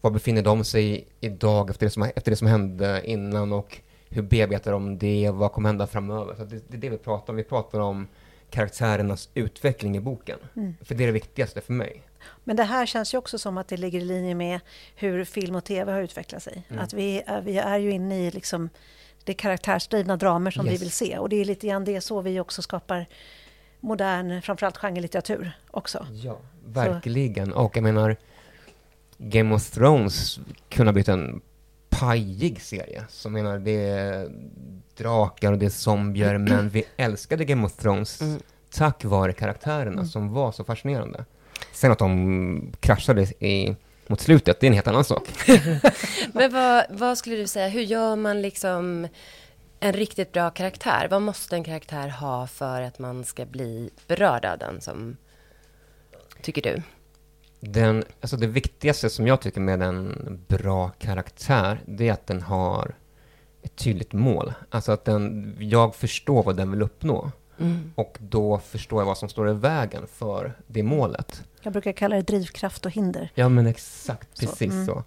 [0.00, 4.22] var befinner de sig idag efter det som, efter det som hände innan och hur
[4.22, 6.34] bearbetar de det, vad kommer hända framöver?
[6.34, 7.36] Så det, det är det vi pratar om.
[7.36, 8.06] Vi pratar om
[8.50, 10.38] karaktärernas utveckling i boken.
[10.56, 10.74] Mm.
[10.82, 12.02] För det är det viktigaste för mig.
[12.46, 14.60] Men det här känns ju också som att det ligger i linje med
[14.96, 16.62] hur film och tv har utvecklat sig.
[16.68, 16.84] Mm.
[16.84, 18.68] Att vi är, vi är ju inne i liksom
[19.24, 20.74] det karaktärsdrivna dramer som yes.
[20.74, 21.18] vi vill se.
[21.18, 23.06] Och det är lite grann det så vi också skapar
[23.80, 26.06] modern, framförallt genrelitteratur också.
[26.12, 27.52] Ja, verkligen.
[27.52, 27.58] Så.
[27.58, 28.16] Och jag menar,
[29.18, 31.40] Game of Thrones kunde ha blivit en
[31.88, 33.04] pajig serie.
[33.08, 34.30] Som menar, det är
[34.96, 38.40] drakar och det är zombier, men vi älskade Game of Thrones mm.
[38.70, 40.06] tack vare karaktärerna mm.
[40.06, 41.24] som var så fascinerande.
[41.72, 45.28] Sen att de kraschade i, mot slutet, det är en helt annan sak.
[46.32, 49.08] Men vad, vad, skulle du säga, hur gör man liksom
[49.80, 51.08] en riktigt bra karaktär?
[51.10, 55.16] Vad måste en karaktär ha för att man ska bli berörd av den, som,
[56.42, 56.82] tycker du?
[57.60, 62.42] Den, alltså det viktigaste som jag tycker med en bra karaktär, det är att den
[62.42, 62.94] har
[63.62, 64.54] ett tydligt mål.
[64.70, 67.30] Alltså att den, jag förstår vad den vill uppnå.
[67.58, 67.92] Mm.
[67.94, 71.44] Och då förstår jag vad som står i vägen för det målet.
[71.62, 73.30] Jag brukar kalla det drivkraft och hinder.
[73.34, 74.40] Ja, men exakt.
[74.40, 74.64] Precis så.
[74.64, 74.86] Mm.
[74.86, 75.04] så.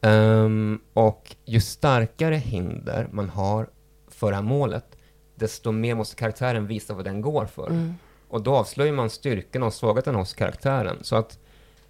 [0.00, 3.68] Um, och ju starkare hinder man har
[4.08, 4.96] för det här målet,
[5.34, 7.66] desto mer måste karaktären visa vad den går för.
[7.66, 7.94] Mm.
[8.28, 10.96] Och då avslöjar man styrkan och svagheten hos karaktären.
[11.00, 11.38] Så att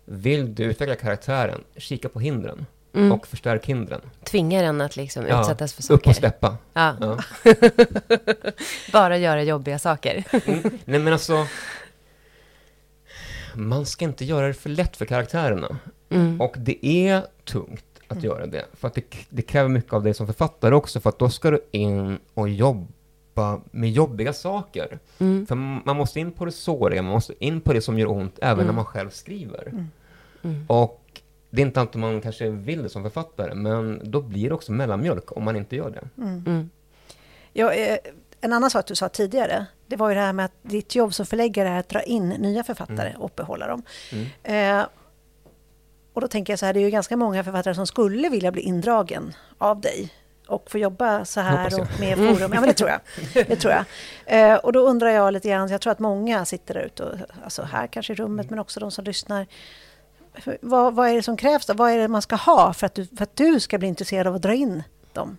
[0.04, 2.66] vill du utveckla karaktären, kika på hindren.
[2.94, 3.12] Mm.
[3.12, 4.01] och förstärk hindren.
[4.24, 5.94] Tvinga den att liksom ja, utsättas för saker.
[5.94, 6.57] upp och släppa.
[6.72, 6.96] Ja.
[7.01, 7.18] ja.
[8.92, 10.24] Bara göra jobbiga saker.
[10.46, 10.62] mm.
[10.85, 11.46] Nej men alltså,
[13.55, 15.79] man ska inte göra det för lätt för karaktärerna.
[16.09, 16.40] Mm.
[16.40, 18.24] Och det är tungt att mm.
[18.24, 18.64] göra det.
[18.72, 21.51] För att det, det, kräver mycket av dig som författare också, för att då ska
[21.51, 24.98] du in och jobba med jobbiga saker.
[25.18, 25.46] Mm.
[25.46, 28.38] För man måste in på det såriga, man måste in på det som gör ont,
[28.38, 28.77] även när mm.
[28.77, 29.72] man själv skriver.
[30.66, 31.05] Och
[31.50, 34.72] det är inte alltid man kanske vill det som författare, men då blir det också
[34.72, 36.22] mellanmjölk om man inte gör det.
[36.22, 36.44] Mm.
[36.46, 36.70] Mm.
[37.52, 37.98] Ja, eh,
[38.40, 41.14] en annan sak du sa tidigare, det var ju det här med att ditt jobb
[41.14, 43.20] som förläggare är att dra in nya författare mm.
[43.20, 43.82] och behålla dem.
[44.12, 44.80] Mm.
[44.80, 44.87] Eh,
[46.12, 48.52] och då tänker jag så här, det är ju ganska många författare som skulle vilja
[48.52, 50.12] bli indragen av dig
[50.46, 52.52] och få jobba så här och med forum.
[52.54, 53.00] Ja, men det tror jag.
[53.46, 53.84] Det tror jag.
[54.26, 57.16] Eh, och då undrar jag lite grann, jag tror att många sitter där ute, och,
[57.44, 58.50] alltså här kanske i rummet, mm.
[58.50, 59.46] men också de som lyssnar.
[60.61, 61.74] Vad, vad, är det som krävs då?
[61.74, 64.27] Vad är det man ska ha för att, du, för att du ska bli intresserad
[64.27, 65.38] av att dra in dem?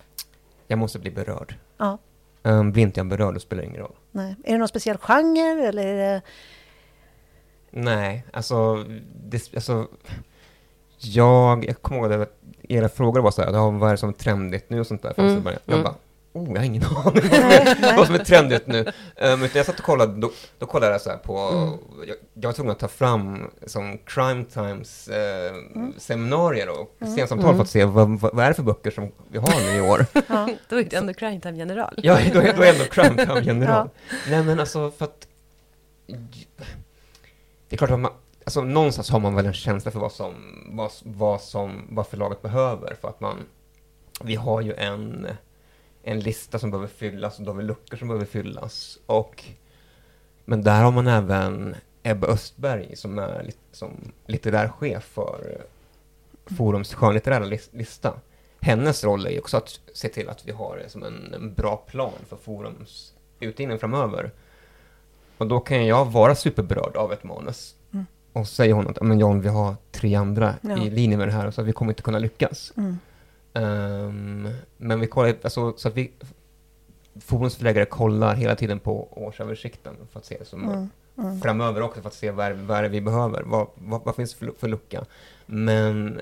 [0.66, 1.54] Jag måste bli berörd.
[1.76, 1.98] Ja.
[2.42, 3.94] Um, blir inte jag berörd, då spelar det ingen roll.
[4.10, 4.36] Nej.
[4.44, 6.22] Är det någon speciell genre eller är det...
[7.70, 8.84] Nej, alltså,
[9.24, 9.88] det, alltså
[10.98, 14.12] jag, jag kommer ihåg att era frågor var så här, vad är det som är
[14.12, 15.14] trendigt nu och sånt där.
[15.16, 15.44] Mm.
[15.44, 15.82] Jag mm.
[15.82, 15.94] bara,
[16.32, 17.22] oh, jag har ingen aning
[17.96, 18.78] vad som är trendigt nu.
[18.78, 21.78] Um, utan jag satt och kollade, då, då kollade jag så här på, mm.
[22.06, 25.92] jag, jag var tvungen att ta fram som Crime Times eh, mm.
[25.98, 27.16] seminarier och mm.
[27.16, 27.56] scensamtal mm.
[27.56, 29.80] för att se vad, vad, vad, är det för böcker som vi har nu i
[29.80, 30.06] år.
[30.28, 31.94] ja, då är det ändå Crime Time general.
[31.96, 33.88] ja, då är, är ändå Crime Time general.
[34.10, 34.16] ja.
[34.30, 35.26] Nej men alltså för att,
[37.68, 38.12] det är klart att man,
[38.44, 40.34] alltså någonstans har man väl en känsla för vad som,
[40.72, 43.36] vad, vad som, vad förlaget behöver för att man,
[44.24, 45.26] vi har ju en,
[46.02, 49.44] en lista som behöver fyllas och har vi luckor som behöver fyllas och
[50.44, 53.90] men där har man även Ebba Östberg som är lit, som
[54.26, 55.62] litterär chef för
[56.56, 58.14] Forums skönlitterära lista.
[58.60, 61.76] Hennes roll är ju också att se till att vi har som en, en bra
[61.76, 64.30] plan för Forums utgivning framöver.
[65.38, 67.76] Och då kan jag vara superberörd av ett manus
[68.32, 70.82] och så säger hon att men John, vi har tre andra ja.
[70.82, 72.72] i linje med det här, så vi kommer inte kunna lyckas.
[72.76, 72.98] Mm.
[73.52, 76.12] Um, men vi kollar, alltså, så att vi,
[77.20, 80.88] fordonsförläggare kollar hela tiden på årsöversikten för att se som mm.
[81.18, 81.40] Mm.
[81.40, 84.34] framöver också, för att se vad, vad är det vi behöver, vad, vad, vad finns
[84.34, 85.04] för, för lucka.
[85.46, 86.20] Men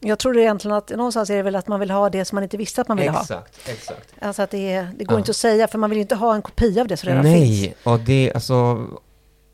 [0.00, 2.42] jag tror egentligen att någonstans är det väl att man vill ha det som man
[2.42, 3.72] inte visste att man ville exakt, ha.
[3.72, 5.18] Exakt, Alltså att det, det går ja.
[5.18, 7.24] inte att säga, för man vill ju inte ha en kopia av det som redan
[7.24, 7.60] Nej, finns.
[7.60, 8.86] Nej, och det, alltså,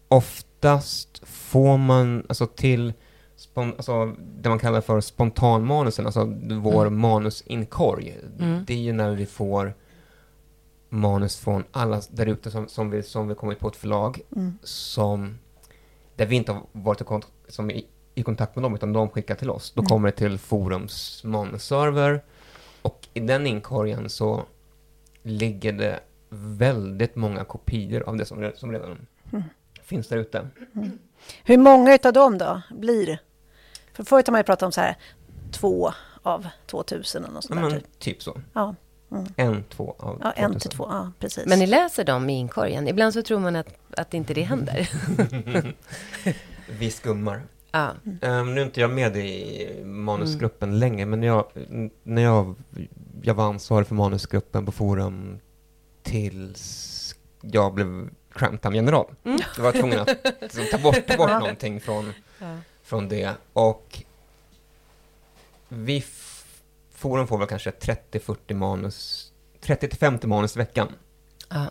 [0.08, 2.92] oftast får man, alltså till
[3.50, 6.24] spon, alltså, det man kallar för spontanmanusen, alltså
[6.60, 7.00] vår mm.
[7.00, 8.64] manusinkorg, mm.
[8.66, 9.74] det är ju när vi får
[10.88, 14.58] manus från alla där ute som, som, vi, som vi kommit på ett förlag, mm.
[14.62, 15.38] som,
[16.16, 17.04] där vi inte har varit i,
[17.48, 19.72] som i, i, kontakt med dem, utan de skickar till oss.
[19.74, 19.88] Då mm.
[19.88, 22.22] kommer det till Forums manusserver,
[22.82, 24.42] och i den inkorgen så
[25.22, 26.00] ligger det
[26.58, 29.44] väldigt många kopior av det som, som redan mm.
[29.82, 30.48] finns där ute.
[30.74, 30.98] Mm.
[31.44, 33.18] Hur många av dem då blir?
[34.00, 34.96] För förut har man ju pratat om så här
[35.52, 37.98] två av 2000 eller något sånt Men, typ.
[37.98, 38.40] typ så.
[38.52, 38.74] Ja.
[39.12, 39.26] Mm.
[39.36, 41.46] En, två av Ja, en till två, ja precis.
[41.46, 42.88] Men ni läser dem i inkorgen?
[42.88, 44.90] Ibland så tror man att, att inte det händer.
[46.78, 47.42] Vi skummar.
[47.72, 47.90] Ja.
[48.22, 50.80] Um, nu är inte jag med i manusgruppen mm.
[50.80, 51.44] länge, men jag,
[52.02, 52.54] när jag,
[53.22, 55.40] jag var ansvarig för manusgruppen på Forum
[56.02, 59.06] tills jag blev Cramptime-general.
[59.24, 59.38] Mm.
[59.56, 60.08] Jag var tvungen att
[60.40, 62.56] liksom, ta bort, ta bort någonting från, ja.
[62.90, 63.34] Från det.
[63.52, 64.02] Och
[65.68, 66.04] vi
[66.90, 70.88] Forum får väl kanske 30-40 manus, 30-50 manus i veckan.
[71.48, 71.70] Ja.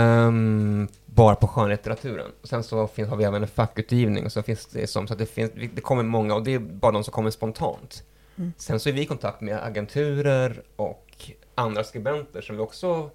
[0.00, 2.30] Um, bara på skönlitteraturen.
[2.42, 5.26] Sen så finns, har vi även en fackutgivning, och så finns det som, så det,
[5.26, 8.04] finns, det kommer många, och det är bara de som kommer spontant.
[8.36, 8.52] Mm.
[8.56, 13.10] Sen så är vi i kontakt med agenturer och andra skribenter som vi också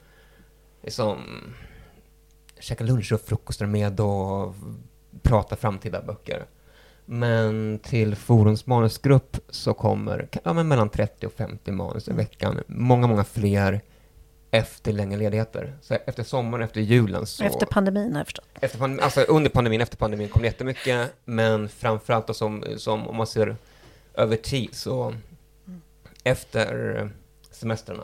[0.81, 1.19] liksom
[2.59, 4.55] käka lunch och frukostar med och
[5.21, 6.45] prata framtida böcker.
[7.11, 12.17] Men till Forums manusgrupp så kommer ja, men mellan 30 och 50 manus i mm.
[12.25, 12.63] veckan.
[12.67, 13.81] Många, många fler
[14.51, 15.77] efter längre ledigheter.
[15.81, 17.43] Så efter sommaren, efter julen så...
[17.43, 18.45] Efter pandemin har jag förstått.
[18.61, 21.13] Efter pandemin, alltså under pandemin, efter pandemin kom det jättemycket.
[21.25, 23.55] Men framförallt som, som om man ser
[24.13, 25.81] över tid så mm.
[26.23, 27.09] efter
[27.51, 28.03] semestrarna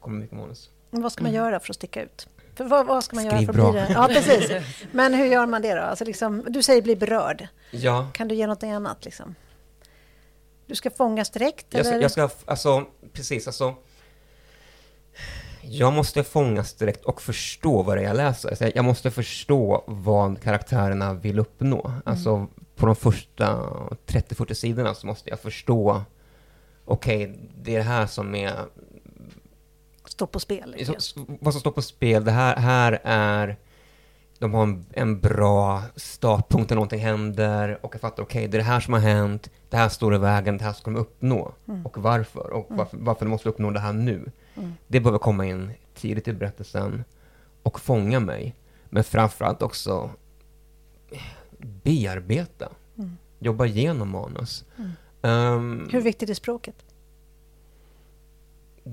[0.00, 0.70] kommer mycket manus.
[0.90, 1.44] vad ska man mm.
[1.44, 2.28] göra för att sticka ut?
[2.58, 3.92] För vad, vad ska man Skriv göra för att bli det?
[3.92, 4.50] Ja, precis.
[4.92, 5.80] Men hur gör man det då?
[5.80, 7.48] Alltså liksom, du säger bli berörd.
[7.70, 8.08] Ja.
[8.14, 9.04] Kan du ge något annat?
[9.04, 9.34] Liksom?
[10.66, 11.66] Du ska fångas direkt?
[11.70, 12.02] Jag ska, eller?
[12.02, 13.74] jag ska, alltså, precis, alltså.
[15.62, 18.72] Jag måste fångas direkt och förstå vad det är jag läser.
[18.74, 21.86] Jag måste förstå vad karaktärerna vill uppnå.
[21.86, 22.02] Mm.
[22.04, 23.46] Alltså, på de första
[24.06, 26.02] 30-40 sidorna så måste jag förstå
[26.84, 28.52] okej, okay, det är det här som är
[30.18, 30.74] står på spel.
[30.76, 31.26] Liksom.
[31.40, 33.56] Vad som står på spel, det här, här är
[34.38, 38.56] de har en, en bra startpunkt när någonting händer och jag fattar, okej, okay, det
[38.56, 41.00] är det här som har hänt, det här står i vägen, det här ska de
[41.00, 41.52] uppnå.
[41.68, 41.86] Mm.
[41.86, 42.50] Och varför?
[42.50, 42.78] Och mm.
[42.78, 44.30] varför, varför de måste uppnå det här nu.
[44.54, 44.74] Mm.
[44.86, 47.04] Det behöver komma in tidigt i berättelsen
[47.62, 48.54] och fånga mig.
[48.90, 50.10] Men framförallt också
[51.58, 52.68] bearbeta.
[52.98, 53.16] Mm.
[53.38, 54.64] Jobba igenom manus.
[55.20, 56.84] Um, Hur viktigt är språket?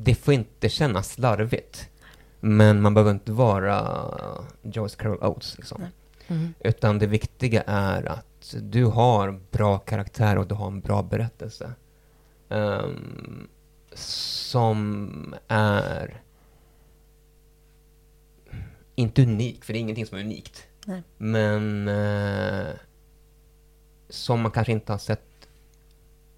[0.03, 1.89] Det får inte kännas slarvigt.
[2.39, 4.01] Men man behöver inte vara
[4.61, 5.57] Joyce Carol Oates.
[5.57, 5.85] Liksom.
[6.27, 6.53] Mm.
[6.59, 11.73] Utan det viktiga är att du har bra karaktär och du har en bra berättelse.
[12.49, 13.47] Um,
[13.93, 16.21] som är
[18.95, 20.67] inte unik, för det är ingenting som är unikt.
[20.85, 21.03] Nej.
[21.17, 22.73] Men eh,
[24.09, 25.47] som man kanske inte har sett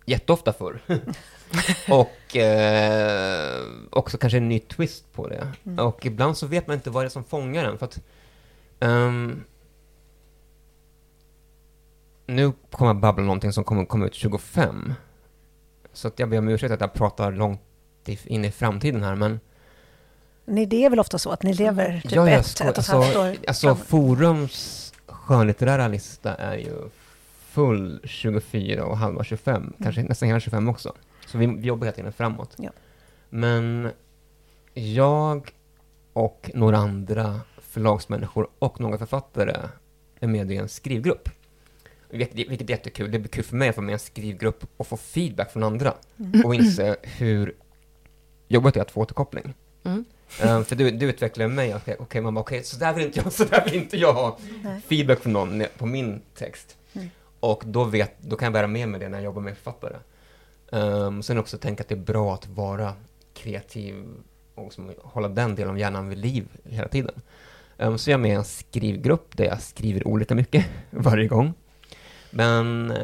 [0.05, 0.81] jätteofta förr.
[1.89, 5.47] och eh, också kanske en ny twist på det.
[5.65, 5.85] Mm.
[5.85, 7.77] Och ibland så vet man inte vad det är som fångar en.
[7.77, 7.99] För att,
[8.79, 9.43] um,
[12.25, 14.93] nu kommer jag babbla någonting som kommer komma ut 25.
[15.93, 17.61] Så att jag ber om ursäkt att jag pratar långt
[18.05, 19.39] in i framtiden här, men...
[20.45, 22.77] Ni, det är väl ofta så att ni lever typ ja, ett, ett och ett
[22.77, 26.89] alltså, halvt år Alltså, Forums skönlitterära lista är ju
[27.49, 29.73] full 24 och halva 25, mm.
[29.83, 30.93] kanske nästan hela 25 också.
[31.27, 32.55] Så vi, vi jobbar hela tiden framåt.
[32.57, 32.69] Ja.
[33.29, 33.91] Men
[34.73, 35.51] jag
[36.13, 39.55] och några andra förlagsmänniskor och några författare
[40.19, 41.29] är med i en skrivgrupp.
[42.09, 43.11] Vilket är jättekul.
[43.11, 45.63] Det blir kul för mig att vara med i en skrivgrupp och få feedback från
[45.63, 45.93] andra.
[46.19, 46.45] Mm.
[46.45, 47.55] Och inse hur
[48.47, 49.53] jobbigt det är att få återkoppling.
[49.83, 50.05] Mm.
[50.43, 53.05] Um, för du, du utvecklar mig, okej, okay, okay, mamma, okej, okay, så där vill
[53.05, 54.39] inte jag, så där vill inte jag ha
[54.87, 56.77] feedback från någon på min text.
[56.93, 57.09] Mm.
[57.39, 59.97] Och då, vet, då kan jag bära med mig det när jag jobbar med författare.
[60.71, 62.93] Um, sen också tänka att det är bra att vara
[63.33, 64.05] kreativ
[64.55, 67.21] och liksom hålla den delen av hjärnan vid liv hela tiden.
[67.77, 71.53] Um, så jag är med i en skrivgrupp där jag skriver olika mycket varje gång.
[72.31, 72.97] Men eh,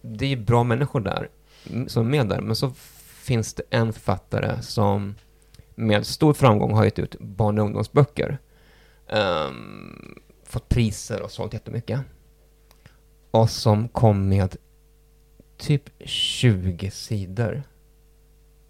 [0.00, 1.28] det är bra människor där,
[1.86, 2.40] som är med där.
[2.40, 2.70] Men så
[3.06, 5.14] finns det en författare som
[5.74, 8.38] med stor framgång har gett ut barn och ungdomsböcker.
[9.06, 12.00] Um, fått priser och sålt jättemycket.
[13.30, 14.56] Och som kom med
[15.60, 17.62] typ 20 sidor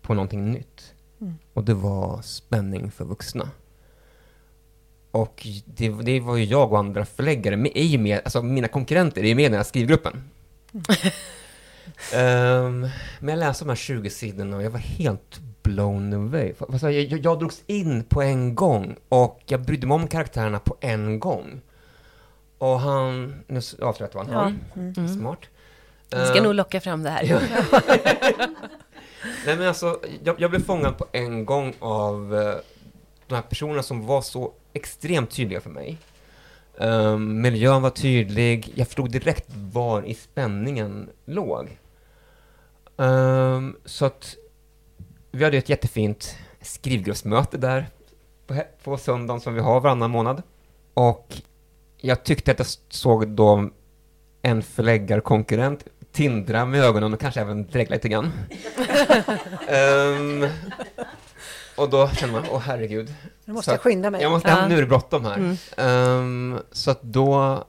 [0.03, 0.94] på någonting nytt.
[1.20, 1.35] Mm.
[1.53, 3.50] Och det var spänning för vuxna.
[5.11, 9.22] Och det, det, var ju jag och andra förläggare, med, ju med, alltså mina konkurrenter
[9.22, 10.31] är ju med i den här skrivgruppen.
[10.72, 10.85] Mm.
[12.85, 16.53] um, men jag läste de här 20 sidorna och jag var helt blown away.
[16.59, 20.76] Jag, jag, jag drogs in på en gång och jag brydde mig om karaktärerna på
[20.81, 21.61] en gång.
[22.59, 24.94] Och han, nu avslöjar jag att det var han, mm.
[24.96, 25.09] mm.
[25.09, 25.40] smart.
[26.10, 27.24] Vi ska uh, nog locka fram det här.
[27.24, 27.40] Ja.
[29.46, 32.54] Nej men alltså, jag, jag, blev fångad på en gång av uh,
[33.26, 35.98] de här personerna som var så extremt tydliga för mig.
[36.76, 41.78] Um, miljön var tydlig, jag förstod direkt var i spänningen låg.
[42.96, 44.36] Um, så att
[45.30, 47.86] vi hade ett jättefint skrivgruppsmöte där
[48.46, 50.42] på, på söndagen som vi har varannan månad.
[50.94, 51.34] Och
[51.96, 53.70] jag tyckte att jag såg då
[54.42, 58.32] en förläggarkonkurrent tindra med ögonen och kanske även dregla lite grann.
[59.68, 60.48] um,
[61.76, 63.14] och då känner man, åh herregud.
[63.44, 64.22] Nu måste så jag skynda mig.
[64.22, 64.68] Jag måste, ja.
[64.68, 65.56] Nu är det bråttom här.
[65.76, 66.54] Mm.
[66.54, 67.64] Um, så att då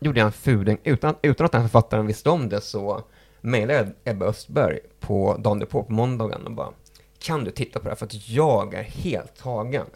[0.00, 3.02] gjorde jag en fuling, utan, utan att den här författaren visste om det så
[3.40, 6.72] mejlade jag Ebba Östberg på dagen på, på måndagen och bara,
[7.18, 9.86] kan du titta på det här för att jag är helt tagen.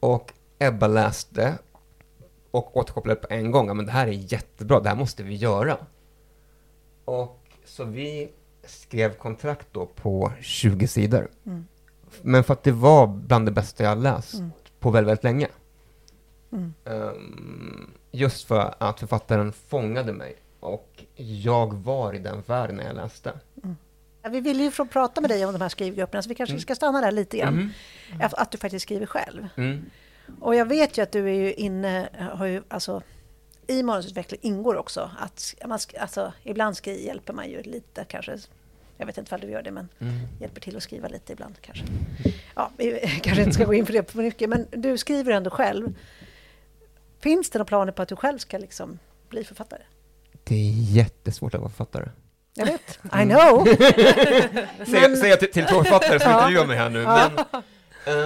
[0.00, 1.58] Och Ebba läste
[2.50, 5.76] och återkopplade på en gång, men det här är jättebra, det här måste vi göra.
[7.06, 8.28] Och så vi
[8.64, 11.28] skrev kontrakt då på 20 sidor.
[11.46, 11.66] Mm.
[12.22, 14.52] Men för att det var bland det bästa jag läst mm.
[14.80, 15.48] på väldigt, väldigt länge.
[16.52, 16.74] Mm.
[16.84, 22.96] Um, just för att författaren fångade mig och jag var i den världen när jag
[22.96, 23.32] läste.
[23.62, 23.76] Mm.
[24.22, 26.60] Ja, vi vill ju prata med dig om de här skrivgrupperna, så vi kanske mm.
[26.60, 27.54] ska stanna där lite grann.
[27.54, 28.30] Mm.
[28.32, 29.48] Att, du faktiskt skriver själv.
[30.40, 33.02] Och jag vet ju att du är ju inne, har ju, alltså,
[33.66, 38.38] i manusutveckling ingår också att man, alltså, ibland ska, hjälper man ju lite kanske
[38.98, 40.14] jag vet inte om du gör det, men mm.
[40.40, 41.84] hjälper till att skriva lite ibland kanske.
[42.54, 45.50] Ja, vi kanske inte ska gå in på det för mycket, men du skriver ändå
[45.50, 45.94] själv.
[47.20, 48.98] Finns det några planer på att du själv ska liksom
[49.28, 49.82] bli författare?
[50.44, 52.08] Det är jättesvårt att vara författare.
[52.54, 53.28] Jag vet, I mm.
[53.28, 53.64] know!
[54.86, 55.28] men...
[55.28, 57.04] Jag till, till två författare som intervjuar mig här nu.
[57.04, 57.30] Men,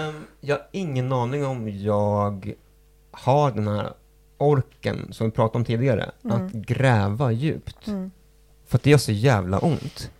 [0.08, 2.54] um, jag har ingen aning om jag
[3.10, 3.92] har den här
[4.40, 6.36] orken som vi pratade om tidigare, mm.
[6.36, 7.86] att gräva djupt.
[7.86, 8.10] Mm.
[8.66, 10.10] För att det gör så jävla ont.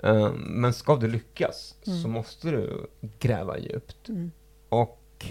[0.00, 2.02] Um, men ska du lyckas mm.
[2.02, 2.86] så måste du
[3.18, 4.08] gräva djupt.
[4.08, 4.30] Mm.
[4.68, 5.26] Och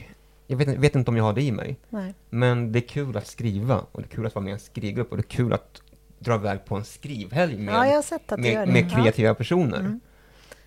[0.48, 1.78] jag vet, vet, inte om jag har det i mig.
[1.90, 2.14] Nej.
[2.30, 4.60] Men det är kul att skriva och det är kul att vara med i en
[4.60, 5.82] skrivgrupp och det är kul att
[6.20, 8.04] dra iväg på en skrivhelg med, ja,
[8.38, 10.00] med, med, kreativa personer.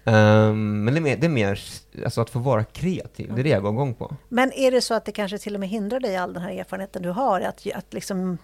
[0.09, 0.50] Mm.
[0.50, 1.61] Um, men det är mer, det är mer
[2.04, 4.16] alltså att få vara kreativ, det är det jag går igång på.
[4.28, 6.50] Men är det så att det kanske till och med hindrar dig, all den här
[6.50, 8.38] erfarenheten du har, att, att liksom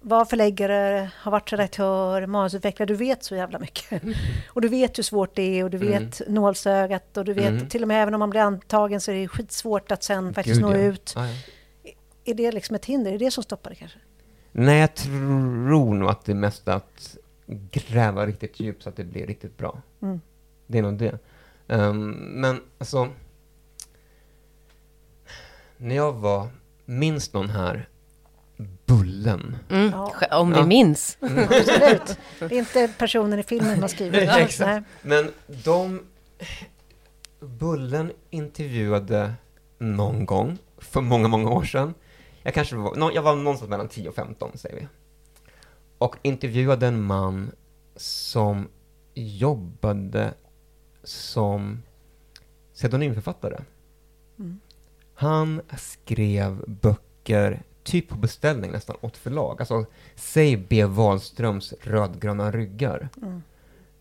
[0.00, 4.02] vara förläggare, ha varit redaktör, manusutvecklare, du vet så jävla mycket.
[4.48, 6.34] Och du vet hur svårt det är och du vet mm.
[6.34, 7.68] nålsögat och du vet mm.
[7.68, 10.60] till och med även om man blir antagen så är det skitsvårt att sen faktiskt
[10.60, 10.78] Gud, nå ja.
[10.78, 11.14] ut.
[11.16, 11.34] Ah, ja.
[12.24, 13.12] Är det liksom ett hinder?
[13.12, 13.98] Är det det som stoppar det kanske?
[14.52, 17.16] Nej, jag tror nog att det är mest att
[17.70, 19.82] gräva riktigt djupt så att det blir riktigt bra.
[20.02, 20.20] Mm.
[20.66, 21.18] Det är nog det.
[21.66, 22.10] Um,
[22.40, 23.08] men alltså,
[25.76, 26.48] när jag var,
[26.84, 27.88] minns någon här
[28.86, 29.56] Bullen?
[29.70, 29.90] Mm.
[29.90, 30.12] Ja.
[30.30, 30.66] Om vi ja.
[30.66, 31.18] minns.
[31.20, 31.38] Mm.
[31.44, 32.18] Absolut.
[32.38, 34.26] Det är inte personen i filmen man skriver.
[34.26, 34.86] Nej, exakt.
[35.02, 36.02] Men de,
[37.40, 39.34] Bullen intervjuade
[39.78, 41.94] någon gång för många, många år sedan.
[42.42, 44.88] Jag kanske var, jag var någonstans mellan 10 och 15, säger vi.
[45.98, 47.50] Och intervjuade en man
[47.96, 48.68] som
[49.14, 50.34] jobbade
[51.08, 51.82] som
[52.74, 53.62] pseudonymförfattare.
[54.38, 54.60] Mm.
[55.14, 59.56] Han skrev böcker, typ på beställning nästan, åt förlag.
[59.58, 59.84] Alltså,
[60.14, 60.84] säg B.
[60.84, 63.08] Wahlströms Rödgröna ryggar.
[63.22, 63.42] Mm.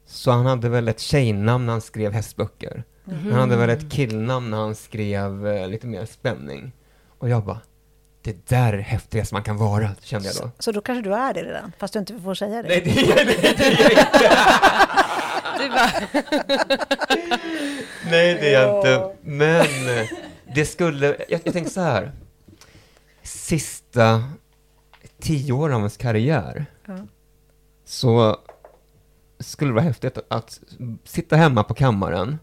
[0.05, 2.83] Så han hade väl ett tjejnamn när han skrev hästböcker.
[3.07, 3.31] Mm.
[3.31, 6.71] Han hade väl ett killnamn när han skrev eh, lite mer spänning.
[7.17, 7.59] Och jag bara,
[8.25, 10.41] det där är häftigast man kan vara, kände jag då.
[10.41, 12.67] Så, så, då kanske du är det redan, fast du inte får säga det?
[12.67, 14.29] Nej, det är, det, det är jag inte.
[15.59, 15.91] du bara...
[18.11, 19.15] Nej, det är jag inte.
[19.21, 19.67] Men
[20.55, 22.11] det skulle, jag, jag tänkte så här.
[23.23, 24.23] Sista
[25.19, 26.97] tio åren av ens karriär, ja.
[27.85, 28.39] så
[29.39, 30.59] skulle det vara häftigt att, att
[31.03, 32.39] sitta hemma på kammaren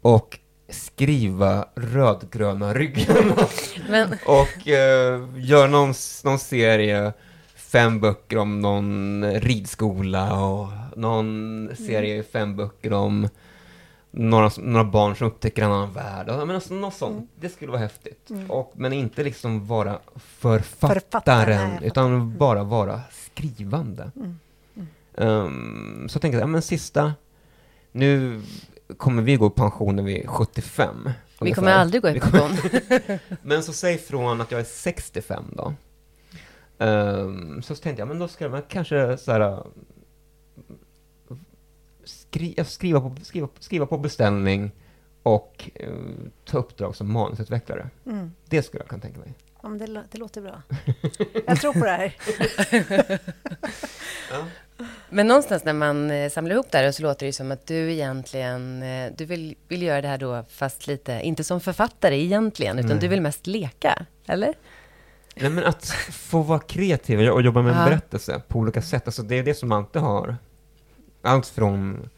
[0.00, 0.38] och
[0.68, 3.36] skriva rödgröna ryggarna.
[3.88, 4.16] Men...
[4.26, 5.94] och eh, göra någon,
[6.24, 7.12] någon serie,
[7.56, 12.26] fem böcker om någon ridskola och någon serie, mm.
[12.32, 13.28] fem böcker om
[14.10, 16.26] några, några barn som upptäcker en annan värld.
[16.26, 17.16] Men alltså, något sånt.
[17.16, 17.28] Mm.
[17.40, 18.30] Det skulle vara häftigt.
[18.30, 18.50] Mm.
[18.50, 22.38] Och, men inte liksom vara författaren, Författare, utan mm.
[22.38, 24.10] bara vara skrivande.
[25.14, 27.12] Um, så jag tänker jag, men sista,
[27.92, 28.42] nu
[28.96, 30.96] kommer vi gå i pension när vi är 75.
[31.04, 31.62] Vi ungefär.
[31.62, 32.70] kommer aldrig gå i pension.
[33.42, 35.74] men så säg från att jag är 65 då.
[36.78, 39.66] Um, så tänkte jag, men då ska man kanske så här,
[42.04, 44.70] skri skriva, på, skriva, skriva på beställning
[45.22, 47.90] och uh, ta uppdrag som manusutvecklare.
[48.06, 48.32] Mm.
[48.44, 49.34] Det skulle jag kunna tänka mig.
[49.62, 50.62] Ja, men det, det låter bra.
[51.46, 52.16] Jag tror på det här.
[54.30, 54.46] ja.
[55.08, 57.92] Men någonstans när man eh, samlar ihop det här så låter det som att du
[57.92, 62.78] egentligen, eh, du vill, vill göra det här då fast lite, inte som författare egentligen,
[62.78, 62.98] utan Nej.
[63.00, 64.54] du vill mest leka, eller?
[65.34, 69.22] Nej men att få vara kreativ och jobba med en berättelse på olika sätt, alltså
[69.22, 70.36] det är det som man alltid har.
[71.22, 72.08] Allt från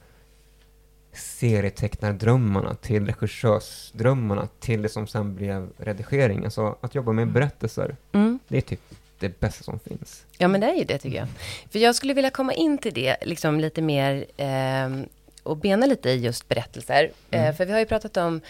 [1.12, 6.44] serietecknardrömmarna till regissörsdrömmarna till det som sen blev redigering.
[6.44, 8.38] Alltså att jobba med berättelser, mm.
[8.48, 8.80] det är typ
[9.18, 10.24] det bästa som finns.
[10.38, 11.28] Ja, men det är ju det tycker jag.
[11.70, 15.06] För jag skulle vilja komma in till det liksom lite mer eh,
[15.42, 17.10] och bena lite i just berättelser.
[17.30, 17.50] Eh, mm.
[17.50, 18.40] Eh, för vi har ju pratat om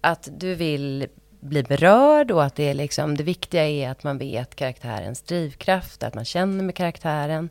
[0.00, 1.06] att du vill
[1.40, 6.02] bli berörd och att det, är liksom, det viktiga är att man vet karaktärens drivkraft,
[6.02, 7.48] att man känner med karaktären.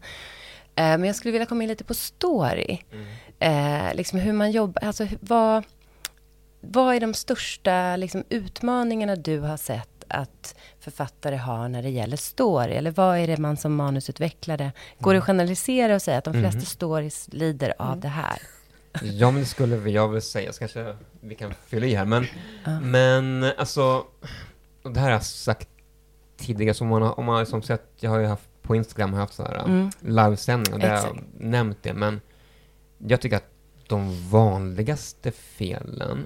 [0.75, 2.77] Eh, men jag skulle vilja komma in lite på story.
[2.91, 3.05] Mm.
[3.39, 5.63] Eh, liksom hur man jobbar, alltså vad,
[6.61, 10.55] vad är de största liksom, utmaningarna du har sett att
[10.85, 12.73] författare har när det gäller story?
[12.73, 14.71] Eller vad är det man som manusutvecklare...
[14.99, 15.37] Går det att mm.
[15.37, 16.65] generalisera och säga att de flesta mm.
[16.65, 17.99] stories lider av mm.
[17.99, 18.37] det här?
[19.03, 20.53] Ja, men det skulle jag väl säga.
[20.53, 22.05] Så kanske vi kan fylla i här.
[22.05, 22.81] Men, uh.
[22.81, 24.05] men alltså,
[24.83, 25.69] det här har jag sagt
[26.37, 26.73] tidigare.
[26.73, 29.13] Så om man har, om man har som sett, jag har ju haft på Instagram
[29.13, 29.89] har jag haft så här mm.
[29.99, 31.93] livesändningar där jag nämnt det.
[31.93, 32.21] Men
[32.97, 33.49] jag tycker att
[33.87, 36.25] de vanligaste felen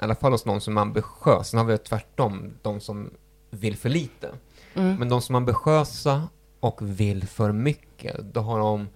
[0.00, 1.48] i alla fall hos någon som är ambitiös.
[1.48, 3.10] Sen har vi tvärtom, de som
[3.50, 4.30] vill för lite.
[4.74, 4.96] Mm.
[4.96, 6.28] Men de som är ambitiösa
[6.60, 8.88] och vill för mycket, då har de,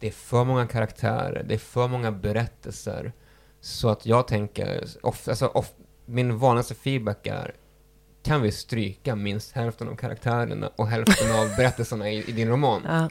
[0.00, 3.12] det är för många karaktärer, det är för många berättelser.
[3.60, 5.70] Så att jag tänker, of, alltså, of,
[6.04, 7.54] min vanligaste feedback är,
[8.22, 12.82] kan vi stryka minst hälften av karaktärerna och hälften av berättelserna i, i din roman?
[12.84, 13.08] Ja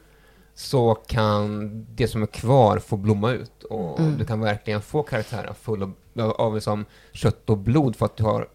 [0.55, 4.17] så kan det som är kvar få blomma ut och mm.
[4.17, 8.23] du kan verkligen få karaktären full av, av liksom kött och blod för att du
[8.23, 8.47] har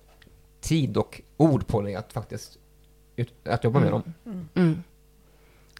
[0.60, 2.58] tid och ord på dig att faktiskt
[3.16, 4.02] ut, att jobba med mm.
[4.02, 4.14] dem.
[4.26, 4.48] Mm.
[4.54, 4.82] mm.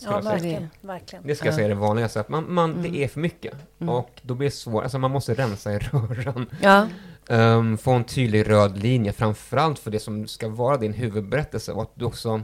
[0.03, 1.27] Ja, verkligen, verkligen.
[1.27, 3.03] Det ska jag säga är det vanligaste, att man, man, det mm.
[3.03, 3.55] är för mycket.
[3.79, 3.95] Mm.
[3.95, 6.47] Och då blir det svårt, alltså man måste rensa i röran.
[6.61, 6.89] Ja.
[7.29, 11.83] Um, få en tydlig röd linje, framförallt för det som ska vara din huvudberättelse och
[11.83, 12.43] att du också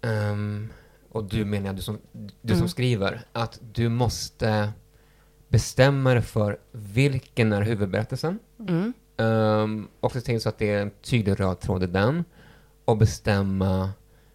[0.00, 0.72] um,
[1.08, 2.68] och du menar jag, du som, du som mm.
[2.68, 4.72] skriver, att du måste
[5.48, 8.38] bestämma dig för vilken är huvudberättelsen.
[9.22, 9.62] Mm.
[9.62, 12.24] Um, och se till så att det är en tydlig röd tråd i den.
[12.84, 13.90] Och bestämma,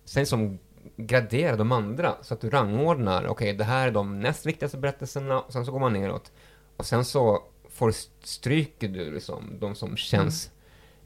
[0.06, 0.60] sen som
[0.98, 4.78] gradera de andra, så att du rangordnar, okej, okay, det här är de näst viktigaste
[4.78, 6.32] berättelserna, och sen så går man neråt.
[6.78, 10.52] Och sen så får, stryker du liksom de som känns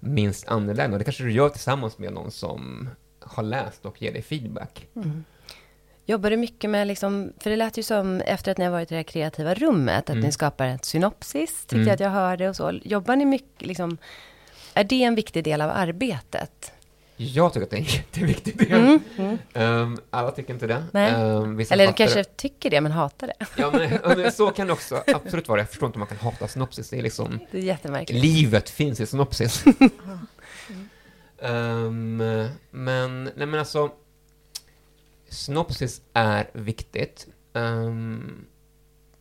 [0.01, 0.15] mm.
[0.15, 0.93] minst angelägna.
[0.93, 4.87] Och det kanske du gör tillsammans med någon som har läst och ger dig feedback.
[4.95, 5.23] Mm.
[6.05, 8.91] Jobbar du mycket med, liksom, för det lät ju som efter att ni har varit
[8.91, 10.23] i det här kreativa rummet, att mm.
[10.23, 11.87] ni skapar en synopsis, tyckte mm.
[11.87, 12.79] jag att jag hörde och så.
[12.83, 13.97] Jobbar ni mycket, liksom,
[14.73, 16.73] är det en viktig del av arbetet?
[17.15, 18.71] Jag tycker att det är en jätteviktig del.
[18.71, 19.37] Mm, mm.
[19.53, 20.83] Um, alla tycker inte det.
[20.93, 22.37] Um, Eller kanske det.
[22.37, 23.45] tycker det, men hatar det.
[23.57, 23.71] Ja,
[24.17, 25.59] men, så kan det också absolut vara.
[25.59, 26.89] Jag förstår inte om man kan hata synopsis.
[26.89, 27.39] Det är liksom...
[27.51, 28.23] Det är jättemärkligt.
[28.23, 29.63] Livet finns i synopsis.
[31.39, 32.17] um,
[32.71, 33.89] men, nej men alltså,
[35.31, 37.27] synopsis är viktigt.
[37.53, 38.45] Um,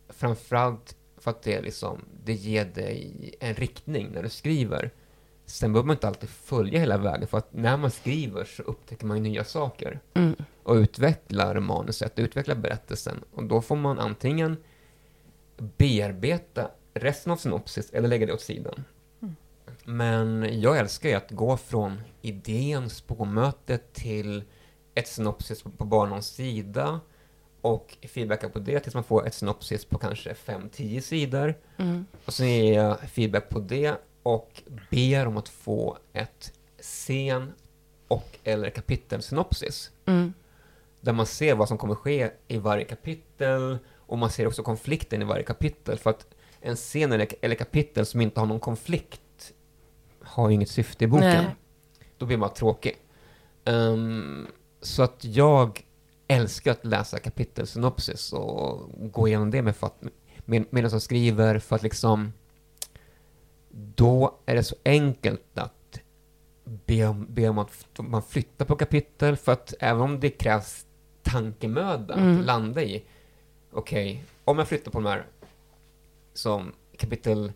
[0.09, 4.91] framförallt för att det, liksom, det ger dig en riktning när du skriver.
[5.45, 9.05] Sen behöver man inte alltid följa hela vägen, för att när man skriver så upptäcker
[9.05, 9.99] man nya saker.
[10.13, 10.35] Mm.
[10.63, 13.23] Och utvecklar manuset, utvecklar berättelsen.
[13.33, 14.57] Och då får man antingen
[15.57, 18.83] bearbeta resten av synopsis eller lägga det åt sidan.
[19.21, 19.35] Mm.
[19.85, 24.43] Men jag älskar ju att gå från idén, spårmötet till
[25.01, 26.99] ett synopsis på bara någon sida
[27.61, 31.55] och feedbacka på det tills man får ett synopsis på kanske 5-10 sidor.
[31.77, 32.05] Mm.
[32.25, 37.53] Och sen ger jag feedback på det och ber om att få ett scen
[38.07, 39.91] och eller kapitelsynopsis.
[40.05, 40.33] Mm.
[41.01, 45.21] Där man ser vad som kommer ske i varje kapitel och man ser också konflikten
[45.21, 45.97] i varje kapitel.
[45.97, 46.27] För att
[46.61, 49.53] en scen eller kapitel som inte har någon konflikt
[50.21, 51.43] har ju inget syfte i boken.
[51.43, 51.55] Nej.
[52.17, 52.97] Då blir man tråkig.
[53.65, 54.47] Um,
[54.81, 55.85] så att jag
[56.27, 59.75] älskar att läsa kapitelsynopsis och gå igenom det med,
[60.45, 62.33] med, medan jag skriver för att liksom
[63.71, 65.99] då är det så enkelt att
[66.63, 70.85] be om, be om att man flyttar på kapitel, för att även om det krävs
[71.23, 72.39] tankemöda mm.
[72.39, 73.03] att landa i,
[73.71, 75.25] okej, okay, om jag flyttar på de här
[76.33, 77.51] som kapitel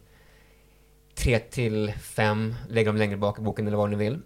[1.16, 4.22] 3 till 5, lägger dem längre bak i boken eller vad ni vill.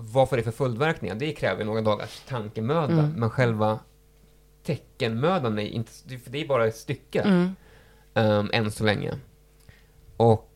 [0.00, 1.14] Vad får det för följdverkningar?
[1.14, 3.12] Det kräver några dagars tankemöda, mm.
[3.12, 3.78] men själva
[4.62, 7.54] teckenmödan är inte, det är bara ett stycke, mm.
[8.14, 9.14] um, än så länge.
[10.16, 10.50] Och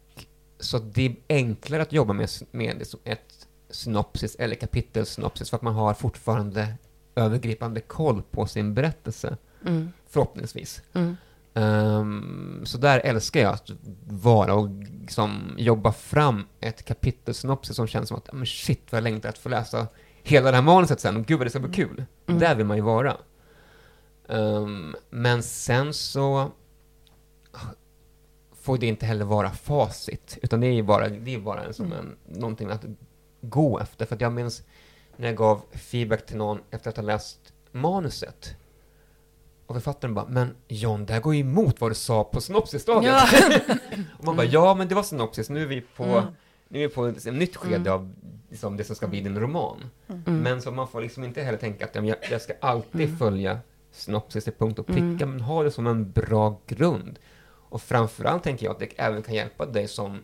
[0.59, 5.75] så det är enklare att jobba med, med ett synopsis eller kapitelsynopsis för att man
[5.75, 6.75] har fortfarande
[7.15, 9.37] övergripande koll på sin berättelse.
[9.67, 9.93] Mm.
[10.09, 10.83] Förhoppningsvis.
[10.93, 11.17] Mm.
[11.55, 13.71] Um, så där älskar jag att
[14.07, 14.69] vara och
[15.01, 19.39] liksom jobba fram ett kapitelsynopsis som känns som att men shit vad jag längtar att
[19.39, 19.87] få läsa
[20.23, 21.25] hela det här manuset sen.
[21.25, 22.05] Gud vad det ska bli kul.
[22.27, 22.41] Mm.
[22.41, 23.17] Där vill man ju vara.
[24.27, 26.51] Um, men sen så
[28.63, 31.75] får det inte heller vara facit, utan det är ju bara, det är bara en,
[31.75, 31.99] som mm.
[31.99, 32.85] en, någonting att
[33.41, 34.07] gå efter.
[34.07, 34.63] För jag minns
[35.17, 38.57] när jag gav feedback till någon efter att ha läst manuset.
[39.73, 43.05] Och författaren bara, men John, det här går ju emot vad du sa på synopsisdagen.
[43.05, 43.29] Ja.
[44.19, 46.25] och man bara, ja, men det var synopsis, nu är vi på, mm.
[46.69, 47.93] nu är vi på ett nytt skede mm.
[47.93, 48.15] av
[48.51, 49.91] liksom, det som ska bli din roman.
[50.09, 50.39] Mm.
[50.39, 53.17] Men så man får liksom inte heller tänka att jag, jag ska alltid mm.
[53.19, 53.59] följa
[53.93, 55.31] synopsis till punkt och pricka, mm.
[55.31, 57.19] men ha det som en bra grund.
[57.49, 60.19] Och framförallt tänker jag att det även kan hjälpa dig som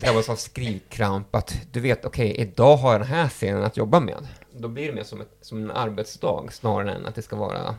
[0.00, 3.76] drabbas av skrivkramp att du vet, okej, okay, idag har jag den här scenen att
[3.76, 4.28] jobba med.
[4.56, 7.74] Då blir det mer som, ett, som en arbetsdag snarare än att det ska vara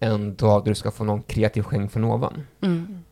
[0.00, 2.46] en dag där du ska få någon kreativ skänk från ovan.
[2.62, 3.04] Mm.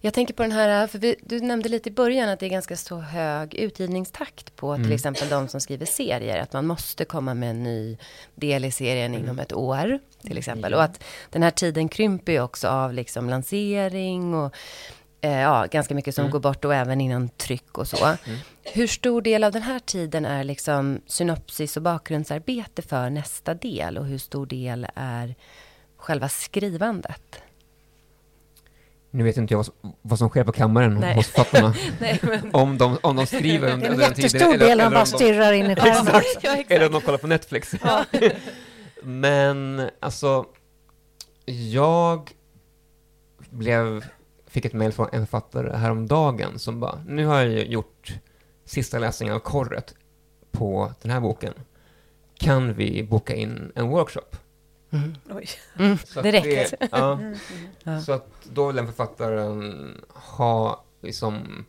[0.00, 2.50] Jag tänker på den här, för vi, du nämnde lite i början att det är
[2.50, 4.84] ganska så hög utgivningstakt på mm.
[4.84, 6.42] till exempel de som skriver serier.
[6.42, 7.98] Att man måste komma med en ny
[8.34, 9.24] del i serien mm.
[9.24, 10.74] inom ett år till exempel.
[10.74, 14.54] Och att den här tiden krymper ju också av liksom lansering och
[15.24, 16.32] eh, ja, ganska mycket som mm.
[16.32, 18.04] går bort och även innan tryck och så.
[18.04, 18.38] Mm.
[18.62, 23.98] Hur stor del av den här tiden är liksom synopsis och bakgrundsarbete för nästa del
[23.98, 25.34] och hur stor del är
[25.96, 27.40] själva skrivandet?
[29.10, 29.66] Nu vet inte jag
[30.02, 31.14] vad, som sker på kammaren Nej.
[31.14, 31.74] hos författarna.
[32.52, 34.12] om, de, om de skriver under den tiden.
[34.14, 36.64] En jättestor del av bara stirrar in i skärmen.
[36.68, 37.74] eller om de kollar på Netflix.
[37.82, 38.04] Ja.
[39.02, 40.44] Men alltså,
[41.46, 42.30] jag
[43.50, 44.04] blev,
[44.54, 48.18] fick ett mejl från en författare häromdagen som bara, nu har jag gjort
[48.64, 49.94] sista läsningen av korret
[50.50, 51.54] på den här boken.
[52.38, 54.36] Kan vi boka in en workshop?
[54.90, 55.14] Mm.
[55.30, 55.48] Oj.
[55.78, 56.74] Mm, direkt.
[56.80, 57.12] Det, ja,
[57.84, 58.00] mm.
[58.00, 61.64] Så att då vill den författaren ha, liksom,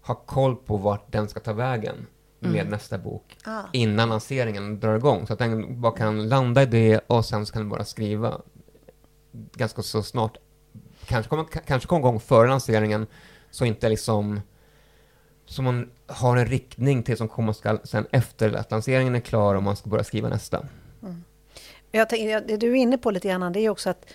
[0.00, 2.06] ha koll på vart den ska ta vägen
[2.38, 2.68] med mm.
[2.68, 3.62] nästa bok ah.
[3.72, 5.26] innan lanseringen drar igång.
[5.26, 8.40] Så att den bara kan landa i det och sen så kan den bara skriva
[9.32, 10.36] ganska så snart.
[11.06, 13.06] Kanske kommer kanske kom igång före lanseringen
[13.50, 14.40] så inte liksom
[15.46, 19.54] så man har en riktning till som kommer ska, sen efter att lanseringen är klar
[19.54, 20.66] och man ska börja skriva nästa.
[21.02, 21.24] Mm.
[21.92, 24.06] Jag tänker, det du är inne på lite grann, det är också att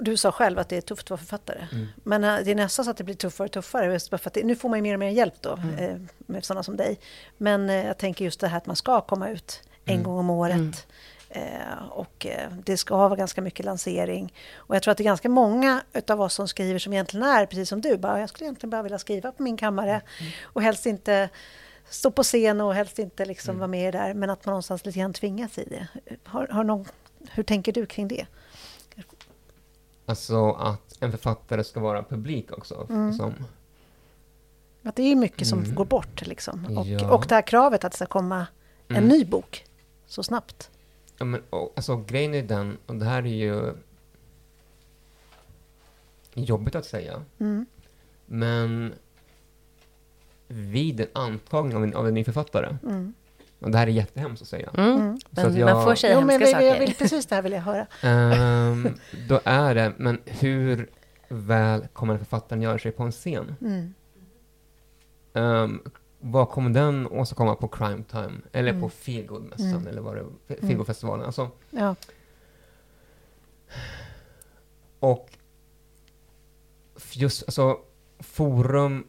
[0.00, 1.66] du sa själv att det är tufft att vara författare.
[1.72, 1.86] Mm.
[2.04, 4.00] Men eh, det är nästan så att det blir tuffare och tuffare.
[4.00, 5.78] För att det, nu får man ju mer och mer hjälp då, mm.
[5.78, 7.00] Eh, med sådana som dig.
[7.36, 10.04] Men eh, jag tänker just det här att man ska komma ut en mm.
[10.04, 10.86] gång om året.
[11.30, 14.34] Eh, och eh, det ska vara ganska mycket lansering.
[14.54, 17.46] Och jag tror att det är ganska många av oss som skriver som egentligen är
[17.46, 17.96] precis som du.
[17.96, 20.32] Bara, jag skulle egentligen bara vilja skriva på min kammare mm.
[20.42, 21.28] och helst inte
[21.88, 23.58] stå på scen och helst inte liksom mm.
[23.58, 24.14] vara med där.
[24.14, 25.88] Men att man någonstans lite grann tvingas i det.
[26.24, 26.84] Har, har någon,
[27.30, 28.26] hur tänker du kring det?
[30.06, 32.86] Alltså att en författare ska vara publik också.
[32.90, 33.12] Mm.
[33.12, 33.34] Som...
[34.82, 35.74] Att det är mycket som mm.
[35.74, 36.78] går bort liksom.
[36.78, 37.10] Och, ja.
[37.14, 38.46] och det här kravet att det ska komma
[38.88, 39.08] en mm.
[39.08, 39.64] ny bok
[40.06, 40.70] så snabbt.
[41.18, 43.74] Ja, men, och, alltså, grejen är den, och det här är ju
[46.34, 47.66] jobbigt att säga, mm.
[48.26, 48.94] men
[50.48, 53.14] vid en antagning av en, av en ny författare, mm.
[53.58, 54.70] och det här är jättehemskt att säga.
[54.76, 54.90] Mm.
[54.90, 55.18] mm.
[55.32, 56.66] Så att jag, man får säga jo, hemska men, saker.
[56.66, 57.86] Jag vill, precis det här vill jag höra.
[58.70, 58.98] um,
[59.28, 60.90] då är det, men hur
[61.28, 63.54] väl kommer författaren göra sig på en scen?
[65.32, 65.82] Um,
[66.18, 68.40] vad kommer den åstadkomma på Crime Time?
[68.52, 68.82] Eller mm.
[68.82, 69.74] på Feelgood-mässan?
[69.74, 69.86] Mm.
[69.86, 70.36] Eller vad det mm.
[70.46, 71.26] Feelgood-festivalen.
[71.26, 71.50] Alltså.
[71.70, 71.94] Ja.
[75.00, 75.38] Och
[77.12, 77.78] just, alltså,
[78.18, 79.06] Forum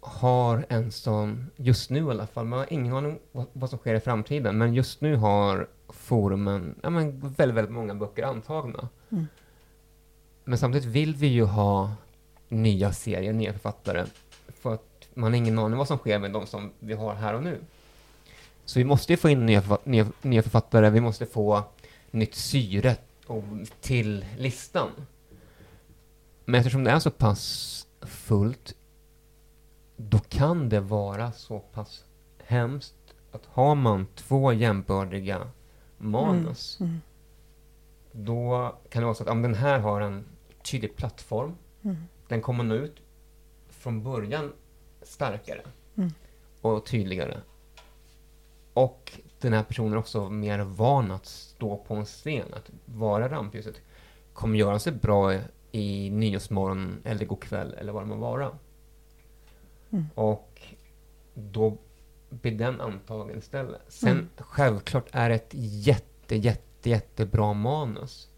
[0.00, 3.78] har en sån, just nu i alla fall, man har ingen aning vad, vad som
[3.78, 8.88] sker i framtiden, men just nu har forumen ja, men väldigt, väldigt många böcker antagna.
[9.10, 9.26] Mm.
[10.44, 11.92] Men samtidigt vill vi ju ha
[12.48, 14.25] nya serier, nya författare, för att
[15.16, 17.60] man har ingen aning vad som sker med de som vi har här och nu.
[18.64, 21.62] Så vi måste ju få in nya, nya, nya författare, vi måste få
[22.10, 22.96] nytt syre
[23.80, 24.88] till listan.
[26.44, 28.74] Men eftersom det är så pass fullt,
[29.96, 32.04] då kan det vara så pass
[32.44, 32.94] hemskt
[33.32, 35.50] att har man två jämbördiga
[35.98, 36.90] manus, mm.
[36.90, 37.02] Mm.
[38.12, 40.24] då kan det vara så att om den här har en
[40.62, 41.96] tydlig plattform, mm.
[42.28, 42.96] den kommer nå ut
[43.68, 44.52] från början
[45.06, 45.62] starkare
[45.96, 46.12] mm.
[46.60, 47.40] och tydligare.
[48.72, 53.28] Och den här personen är också mer van att stå på en scen, att vara
[53.28, 53.74] rampljuset.
[54.32, 55.34] Kommer göra sig bra
[55.72, 58.50] i Nyårsmorgon eller god kväll eller vad det må vara.
[59.90, 60.06] Mm.
[60.14, 60.62] Och
[61.34, 61.78] då
[62.30, 63.82] blir den antagen istället.
[63.88, 64.28] Sen mm.
[64.36, 68.28] självklart är det ett jätte, jätte, jättebra manus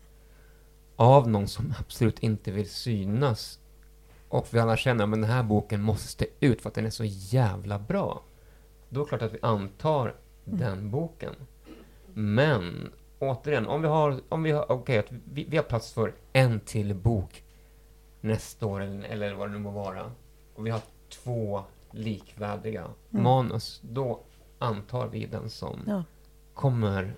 [0.96, 3.60] av någon som absolut inte vill synas
[4.28, 7.04] och vi alla känner att den här boken måste ut för att den är så
[7.04, 8.22] jävla bra.
[8.88, 10.14] Då är det klart att vi antar
[10.46, 10.58] mm.
[10.58, 11.34] den boken.
[12.14, 16.12] Men återigen, om vi har, om vi har, okay, att vi, vi har plats för
[16.32, 17.44] en till bok
[18.20, 20.12] nästa år eller, eller vad det nu må vara.
[20.54, 23.22] Och vi har två likvärdiga mm.
[23.22, 23.80] manus.
[23.82, 24.20] Då
[24.58, 26.04] antar vi den som ja.
[26.54, 27.14] kommer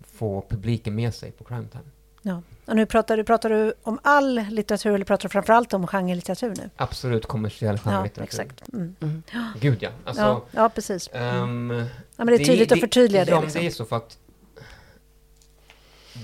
[0.00, 1.90] få publiken med sig på Crime Time.
[2.26, 2.42] Ja.
[2.64, 6.54] Och nu pratar du, pratar du om all litteratur eller pratar du framförallt om genrelitteratur
[6.56, 6.70] nu?
[6.76, 8.38] Absolut kommersiell genrelitteratur.
[8.38, 8.72] Ja, exakt.
[8.72, 8.96] Mm.
[9.00, 9.22] Mm.
[9.60, 9.90] Gud ja.
[10.04, 11.10] Alltså, ja, ja, precis.
[11.12, 13.30] Um, ja, men det är tydligt det, att förtydliga det.
[13.30, 13.60] Ja, liksom.
[13.60, 14.18] det är så för att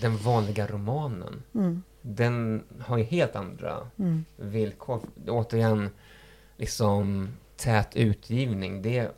[0.00, 1.82] den vanliga romanen, mm.
[2.02, 4.24] den har ju helt andra mm.
[4.36, 5.00] villkor.
[5.28, 5.90] Återigen,
[6.56, 8.82] liksom tät utgivning.
[8.82, 9.10] Det,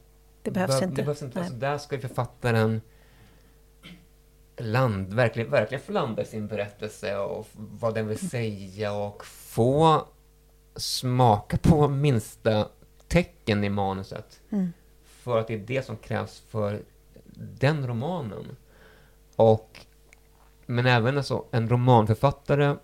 [0.42, 0.96] det behövs be, inte.
[0.96, 1.40] Det behövs inte.
[1.40, 2.80] Alltså, där ska ju författaren
[4.56, 10.06] land, verkligen, verkligen få landa i sin berättelse och vad den vill säga och få
[10.76, 12.68] smaka på minsta
[13.08, 14.40] tecken i manuset.
[14.50, 14.72] Mm.
[15.04, 16.82] För att det är det som krävs för
[17.34, 18.56] den romanen.
[19.36, 19.80] Och,
[20.66, 22.76] men även alltså, en romanförfattare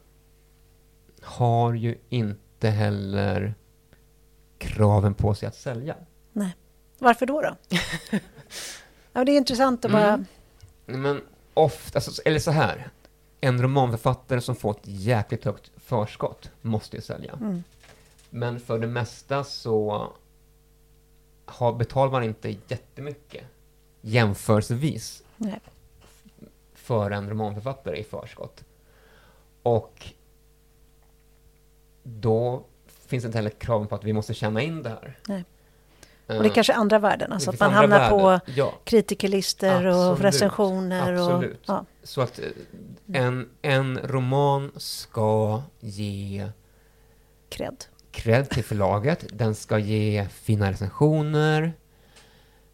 [1.23, 3.55] har ju inte heller
[4.59, 5.97] kraven på sig att sälja.
[6.33, 6.57] Nej.
[6.99, 7.41] Varför då?
[7.41, 7.57] då?
[9.13, 10.13] ja, det är intressant att bara...
[10.13, 10.27] Mm.
[11.03, 11.21] Men
[11.55, 12.91] ofta, alltså, eller så här,
[13.41, 17.33] en romanförfattare som får ett jäkligt högt förskott måste ju sälja.
[17.33, 17.63] Mm.
[18.31, 20.09] Men för det mesta så
[21.45, 23.45] har, betalar man inte jättemycket
[24.01, 25.61] jämförelsevis Nej.
[26.75, 28.65] för en romanförfattare i förskott.
[29.63, 30.07] Och
[32.03, 35.19] då finns det inte heller krav på att vi måste känna in det här.
[35.29, 35.45] Nej.
[36.37, 38.19] Och det är kanske andra värden, alltså att man hamnar värden.
[38.19, 38.73] på ja.
[38.85, 41.13] kritikerlistor och recensioner.
[41.13, 41.69] Absolut.
[41.69, 41.85] Och, ja.
[42.03, 42.45] Så att eh,
[43.13, 46.49] en, en roman ska ge
[47.49, 47.85] cred.
[48.11, 49.27] cred till förlaget.
[49.33, 51.73] Den ska ge fina recensioner.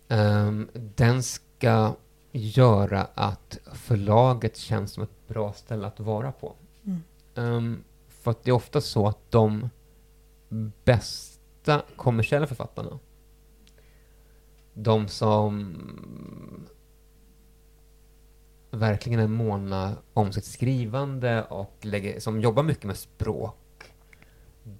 [0.09, 1.95] Um, den ska
[2.33, 6.55] göra att förlaget känns som ett bra ställe att vara på.
[6.85, 7.03] Mm.
[7.35, 9.71] Um, för att det är ofta så att de
[10.85, 12.99] bästa kommersiella författarna
[14.79, 15.77] de som
[18.71, 23.93] verkligen är måna om sitt skrivande och lägger, som jobbar mycket med språk,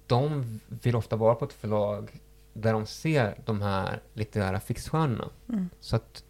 [0.07, 2.21] de vill ofta vara på ett förlag
[2.53, 5.29] där de ser de här litterära fixstjärnorna.
[5.49, 5.69] Mm.
[5.79, 6.23] Så att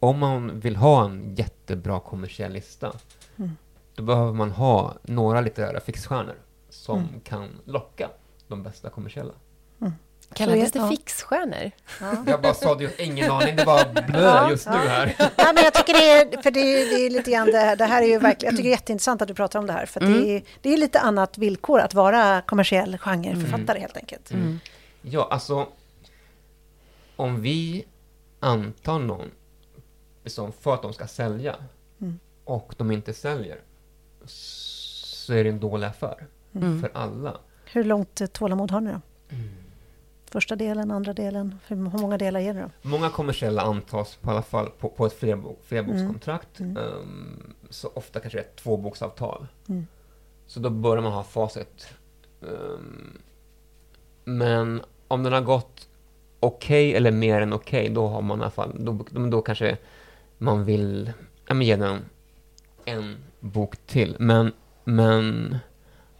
[0.00, 2.92] om man vill ha en jättebra kommersiell lista,
[3.36, 3.50] mm.
[3.94, 6.36] då behöver man ha några litterära fixstjärnor
[6.68, 7.20] som mm.
[7.20, 8.10] kan locka
[8.48, 9.32] de bästa kommersiella.
[10.34, 11.70] Kallades det fixstjärnor?
[12.00, 12.24] Ja.
[12.26, 15.14] Jag bara sa det, ingen aning, det var blö just nu här.
[15.36, 17.84] Ja, men jag tycker det är, för det är, det är lite grann det, det
[17.84, 19.86] här är ju verkligen, jag tycker det är jätteintressant att du pratar om det här,
[19.86, 20.12] för mm.
[20.12, 23.80] det, är, det är lite annat villkor att vara kommersiell genreförfattare mm.
[23.80, 24.30] helt enkelt.
[24.30, 24.58] Mm.
[25.02, 25.68] Ja, alltså
[27.16, 27.84] om vi
[28.40, 29.30] antar någon
[30.26, 31.56] som för att de ska sälja
[32.00, 32.18] mm.
[32.44, 33.60] och de inte säljer
[34.24, 36.80] så är det en dålig affär mm.
[36.80, 37.36] för alla.
[37.72, 39.00] Hur långt tålamod har ni då?
[39.28, 39.55] Mm.
[40.36, 41.58] Första delen, andra delen?
[41.66, 42.88] Hur många delar ger det då?
[42.88, 46.60] Många kommersiella antas på alla fall på, på ett flerbok, flerbokskontrakt.
[46.60, 46.76] Mm.
[46.76, 49.46] Um, så ofta kanske ett tvåboksavtal.
[49.68, 49.86] Mm.
[50.46, 51.88] Så då börjar man ha facit.
[52.40, 53.18] Um,
[54.24, 55.88] men om den har gått
[56.40, 59.42] okej okay, eller mer än okej, okay, då har man i alla fall, då, då
[59.42, 59.76] kanske
[60.38, 61.12] man vill
[61.46, 62.04] ja, men ge den
[62.84, 64.16] en bok till.
[64.18, 64.52] Men,
[64.84, 65.58] men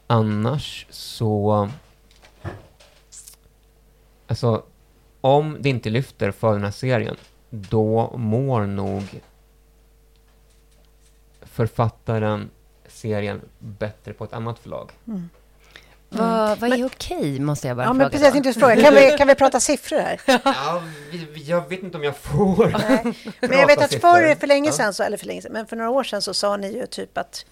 [0.07, 1.69] annars så...
[4.27, 4.63] Alltså,
[5.21, 7.17] om det inte lyfter för den här serien,
[7.51, 9.21] då mår nog
[11.43, 12.51] författaren
[12.89, 14.91] serien bättre på ett annat förlag.
[15.07, 15.29] Mm.
[16.09, 17.99] Vad, vad är men, okej, måste jag bara ja, fråga.
[17.99, 18.83] Men precis, jag inte fråga.
[18.83, 20.21] Kan, vi, kan vi prata siffror här?
[20.45, 20.83] Ja,
[21.35, 22.67] jag vet inte om jag får
[23.49, 25.77] Men jag vet att för, för länge sedan, så, eller för länge sedan, men för
[25.77, 27.47] några år sedan så sa ni ju typ att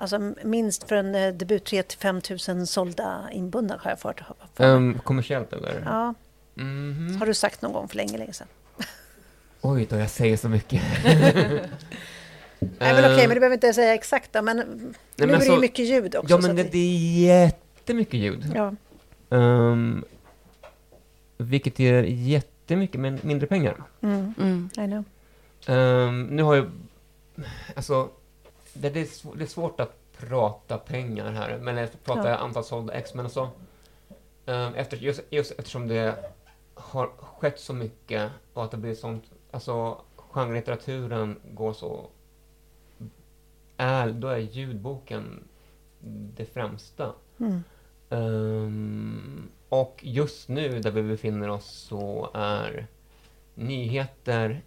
[0.00, 4.22] Alltså minst för en eh, debut 3 till 5 000 sålda inbundna har jag fört.
[4.56, 5.82] Um, kommersiellt eller?
[5.84, 6.14] Ja.
[6.56, 7.18] Mm -hmm.
[7.18, 8.46] Har du sagt någon gång för länge, länge sedan?
[9.60, 10.82] Oj då, jag säger så mycket.
[11.04, 14.66] Nej, men okej, okay, men du behöver inte säga exakt då, men Nej,
[15.16, 16.34] nu men är det ju mycket ljud också.
[16.34, 18.52] Ja, men det, det är jätte jättemycket ljud.
[18.54, 18.74] Ja.
[19.28, 20.04] Um,
[21.38, 23.82] vilket ger jättemycket men mindre pengar.
[24.00, 24.34] Mm.
[24.38, 24.70] Mm.
[24.72, 25.04] I know.
[25.76, 26.70] Um, nu har jag...
[27.76, 28.08] Alltså,
[28.72, 32.36] det, det, är svår, det, är svårt att prata pengar här, men jag pratar ja.
[32.36, 33.50] antal sålda ex, men alltså...
[34.46, 36.32] Um, efter, just, just eftersom det
[36.74, 39.24] har skett så mycket och att det blir sånt...
[39.50, 42.06] Alltså, genrelitteraturen går så...
[43.76, 45.48] Är, då är ljudboken
[46.36, 47.12] det främsta.
[47.38, 47.62] Mm.
[48.08, 52.86] Um, och just nu, där vi befinner oss, så är
[53.54, 54.62] nyheter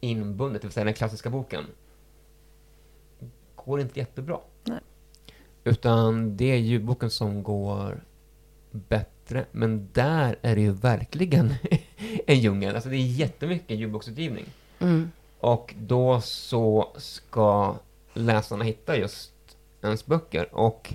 [0.00, 1.64] inbundet, det vill säga den klassiska boken,
[3.64, 4.38] går inte jättebra.
[4.64, 4.80] Nej.
[5.64, 8.04] Utan det är ljudboken som går
[8.70, 11.54] bättre, men där är det ju verkligen
[12.26, 12.74] en djungel.
[12.74, 14.44] Alltså det är jättemycket ljudboksutgivning.
[14.78, 15.10] Mm.
[15.40, 17.76] Och då så ska
[18.14, 19.32] läsarna hitta just
[19.82, 20.54] ens böcker.
[20.54, 20.94] Och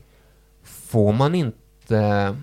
[0.64, 2.36] får man inte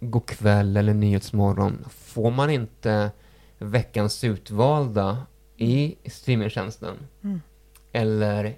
[0.00, 3.10] Go'kväll eller Nyhetsmorgon, får man inte
[3.58, 7.40] veckans utvalda i streamingtjänsten, mm.
[7.92, 8.56] Eller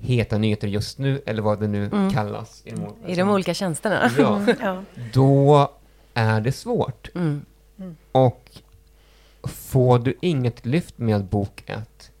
[0.00, 2.10] Heta nyheter just nu, eller vad det nu mm.
[2.10, 2.62] kallas.
[2.64, 4.10] I de, olika, I de olika tjänsterna.
[4.60, 5.70] Ja, Då
[6.14, 7.08] är det svårt.
[7.14, 7.44] Mm.
[7.78, 7.96] mm.
[8.12, 8.50] Och
[9.42, 12.12] får du inget lyft med bok 1,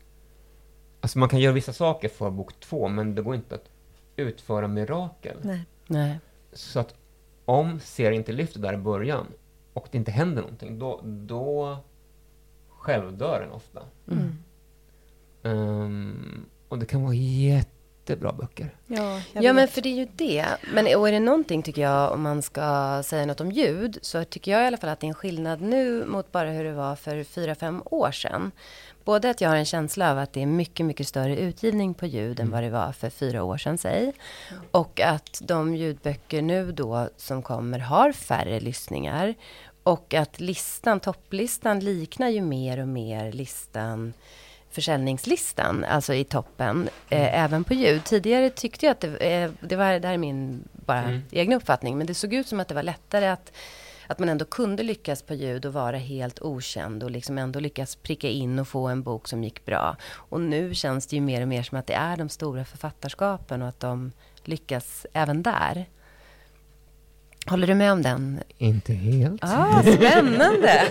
[1.00, 3.68] alltså man kan göra vissa saker för bok 2, men det går inte att
[4.16, 5.36] utföra mirakel.
[5.42, 5.64] Nej.
[5.86, 6.18] Nej.
[6.52, 6.94] Så att
[7.44, 9.26] om serien inte lyfter där i början
[9.72, 11.76] och det inte händer någonting, då, då
[12.68, 13.82] självdör den ofta.
[14.10, 14.38] Mm.
[15.42, 18.74] Um, och det kan vara jättebra böcker.
[18.86, 20.46] Ja, ja men för det är ju det.
[20.74, 24.24] Men och är det någonting, tycker jag, om man ska säga något om ljud, så
[24.24, 26.72] tycker jag i alla fall att det är en skillnad nu mot bara hur det
[26.72, 28.50] var för fyra fem år sedan.
[29.04, 32.06] Både att jag har en känsla av att det är mycket, mycket större utgivning på
[32.06, 32.50] ljud än mm.
[32.50, 34.12] vad det var för fyra år sedan, säg.
[34.70, 39.34] Och att de ljudböcker nu då som kommer har färre lyssningar.
[39.82, 44.12] Och att listan, topplistan liknar ju mer och mer listan
[44.72, 47.34] försäljningslistan, alltså i toppen, eh, mm.
[47.34, 48.04] eh, även på ljud.
[48.04, 51.22] Tidigare tyckte jag att det, eh, det var, det här är min bara mm.
[51.30, 53.52] egna uppfattning, men det såg ut som att det var lättare att
[54.06, 57.96] att man ändå kunde lyckas på ljud och vara helt okänd och liksom ändå lyckas
[57.96, 59.96] pricka in och få en bok som gick bra.
[60.14, 63.62] Och nu känns det ju mer och mer som att det är de stora författarskapen
[63.62, 64.12] och att de
[64.44, 65.86] lyckas även där.
[67.46, 68.40] Håller du med om den?
[68.58, 69.44] Inte helt.
[69.44, 70.82] Ah, spännande!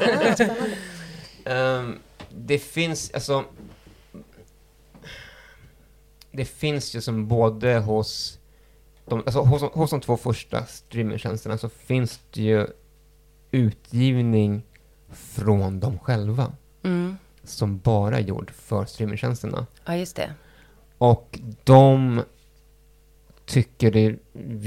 [1.46, 3.44] um, det finns, alltså...
[6.32, 8.40] Det finns ju som både hos
[9.06, 12.68] de, alltså hos, hos de två första streamingtjänsterna så finns det ju
[13.52, 14.64] utgivning
[15.10, 16.52] från dem själva.
[16.84, 17.18] Mm.
[17.44, 19.66] Som bara är gjord för streamingtjänsterna.
[19.86, 20.34] Ja, just det.
[20.98, 22.24] Och de
[23.46, 24.16] tycker det,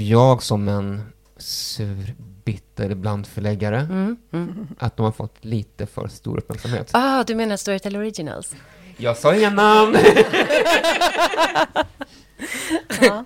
[0.03, 1.01] jag som en
[1.37, 3.79] surbitter blandförläggare.
[3.79, 4.67] Mm, mm.
[4.79, 6.89] Att de har fått lite för stor uppmärksamhet.
[6.93, 8.55] Ah, du menar Storytel Originals?
[8.97, 9.97] Jag sa inga namn!
[13.01, 13.23] ja.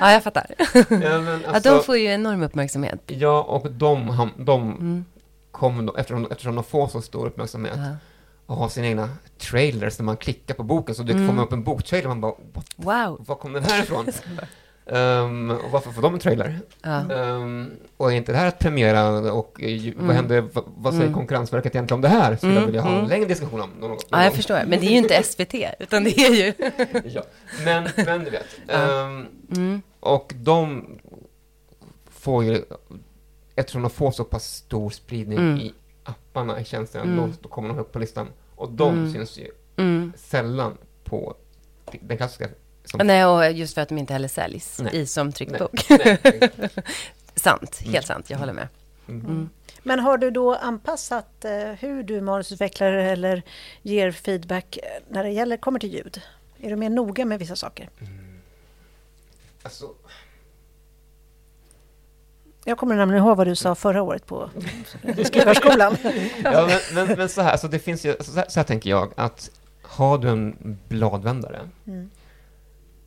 [0.00, 0.46] ja, jag fattar.
[0.74, 3.00] Ja, men alltså, ja, de får ju enorm uppmärksamhet.
[3.06, 5.04] Ja, och de, de mm.
[5.50, 7.96] kommer då, eftersom, eftersom de får så stor uppmärksamhet, ja.
[8.46, 11.36] och har sina egna trailers när man klickar på boken, så det mm.
[11.36, 12.34] får upp en boktrailer, man bara,
[12.76, 14.06] wow, var kom den här ifrån?
[14.92, 16.60] Um, och varför får de en trailer?
[16.82, 17.04] Ja.
[17.14, 19.94] Um, och är inte det här att premiera och mm.
[20.06, 21.14] vad händer, vad, vad säger mm.
[21.14, 22.36] Konkurrensverket egentligen om det här?
[22.36, 22.62] Skulle mm.
[22.62, 23.08] jag vilja ha en mm.
[23.08, 23.70] längre diskussion om.
[23.70, 24.54] Någon, någon ja, jag förstår.
[24.66, 26.52] Men det är ju inte SVT, utan det är ju...
[27.10, 27.22] ja,
[27.64, 28.46] men, men du vet.
[29.58, 30.98] Um, och de
[32.10, 32.62] får ju,
[33.54, 35.58] eftersom de får så pass stor spridning mm.
[35.58, 35.74] i
[36.04, 37.32] apparna i tjänsten, mm.
[37.40, 38.28] då kommer de upp på listan.
[38.54, 39.50] Och de syns ju
[40.16, 41.36] sällan på
[42.00, 42.48] den klassiska
[42.90, 43.06] som...
[43.06, 44.96] Nej, och just för att de inte heller säljs Nej.
[44.96, 45.80] i som tryckt bok.
[47.34, 48.02] sant, helt mm.
[48.02, 48.68] sant, jag håller med.
[49.08, 49.26] Mm.
[49.26, 49.48] mm.
[49.82, 53.42] Men har du då anpassat eh, hur du manusutvecklar eller
[53.82, 56.22] ger feedback eh, när det gäller, kommer till ljud?
[56.58, 57.90] Är du mer noga med vissa saker?
[58.00, 58.40] Mm.
[59.62, 59.88] Alltså...
[62.64, 64.50] Jag kommer nämligen ihåg vad du sa förra året på
[65.24, 65.96] skrivarskolan.
[66.44, 68.90] ja, men, men, men, så här, så det finns ju, så här, så här tänker
[68.90, 69.50] jag, att
[69.82, 72.10] har du en bladvändare mm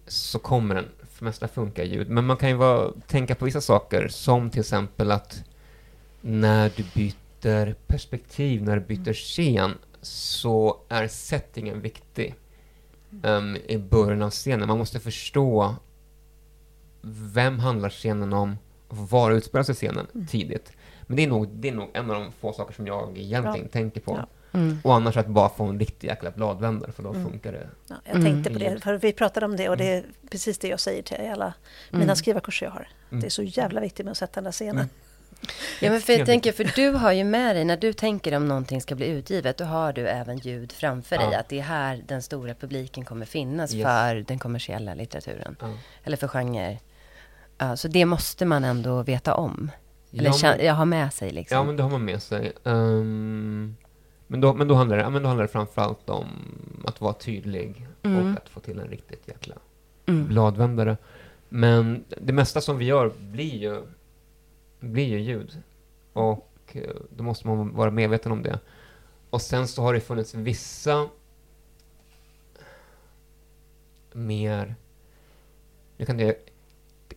[0.08, 2.10] så kommer den för mesta funka ljud.
[2.10, 5.44] Men man kan ju vara, tänka på vissa saker, som till exempel att
[6.22, 12.36] när du byter perspektiv, när du byter scen, så är settingen viktig
[13.24, 14.68] um, i början av scenen.
[14.68, 15.76] Man måste förstå
[17.34, 20.28] vem handlar scenen om och var utspelar sig scenen mm.
[20.28, 20.72] tidigt.
[21.08, 23.66] Men det är, nog, det är nog en av de få saker som jag egentligen
[23.66, 23.72] ja.
[23.72, 24.12] tänker på.
[24.12, 24.28] Ja.
[24.54, 24.80] Mm.
[24.84, 27.32] Och annars att bara få en riktig jäkla bladvändare, för då mm.
[27.32, 27.68] funkar det.
[27.88, 30.12] Ja, jag tänkte på det, för vi pratade om det och det är mm.
[30.32, 31.54] precis det jag säger till alla
[31.90, 32.16] mina mm.
[32.16, 32.88] skrivarkurser jag har.
[33.10, 33.30] Det är mm.
[33.30, 34.90] så jävla viktigt med att sätta den där scenen.
[35.82, 38.48] Ja, men för jag tänker, för du har ju med dig, när du tänker om
[38.48, 42.04] någonting ska bli utgivet, då har du även ljud framför dig, att det är här
[42.08, 43.84] den stora publiken kommer finnas yes.
[43.84, 45.56] för den kommersiella litteraturen.
[45.60, 45.68] Ja.
[46.04, 46.80] Eller för genre.
[47.58, 49.72] Ja, så det måste man ändå veta om.
[50.12, 51.58] Eller ja, men, ha med sig liksom.
[51.58, 52.52] Ja, men det har man med sig.
[52.64, 53.76] Um,
[54.28, 56.28] men då, men då, handlar det, men då handlar det framförallt om
[56.86, 58.26] att vara tydlig mm.
[58.26, 59.56] och att få till en riktigt jäkla
[60.06, 60.28] mm.
[60.28, 60.98] bladvändare.
[61.50, 63.82] Men det mesta som vi gör blir ju,
[64.80, 65.62] blir ju ljud.
[66.14, 68.60] Och eh, då måste man vara medveten om det.
[69.30, 71.10] Och sen så har det funnits vissa
[74.12, 74.76] mer...
[75.98, 76.18] Jag kan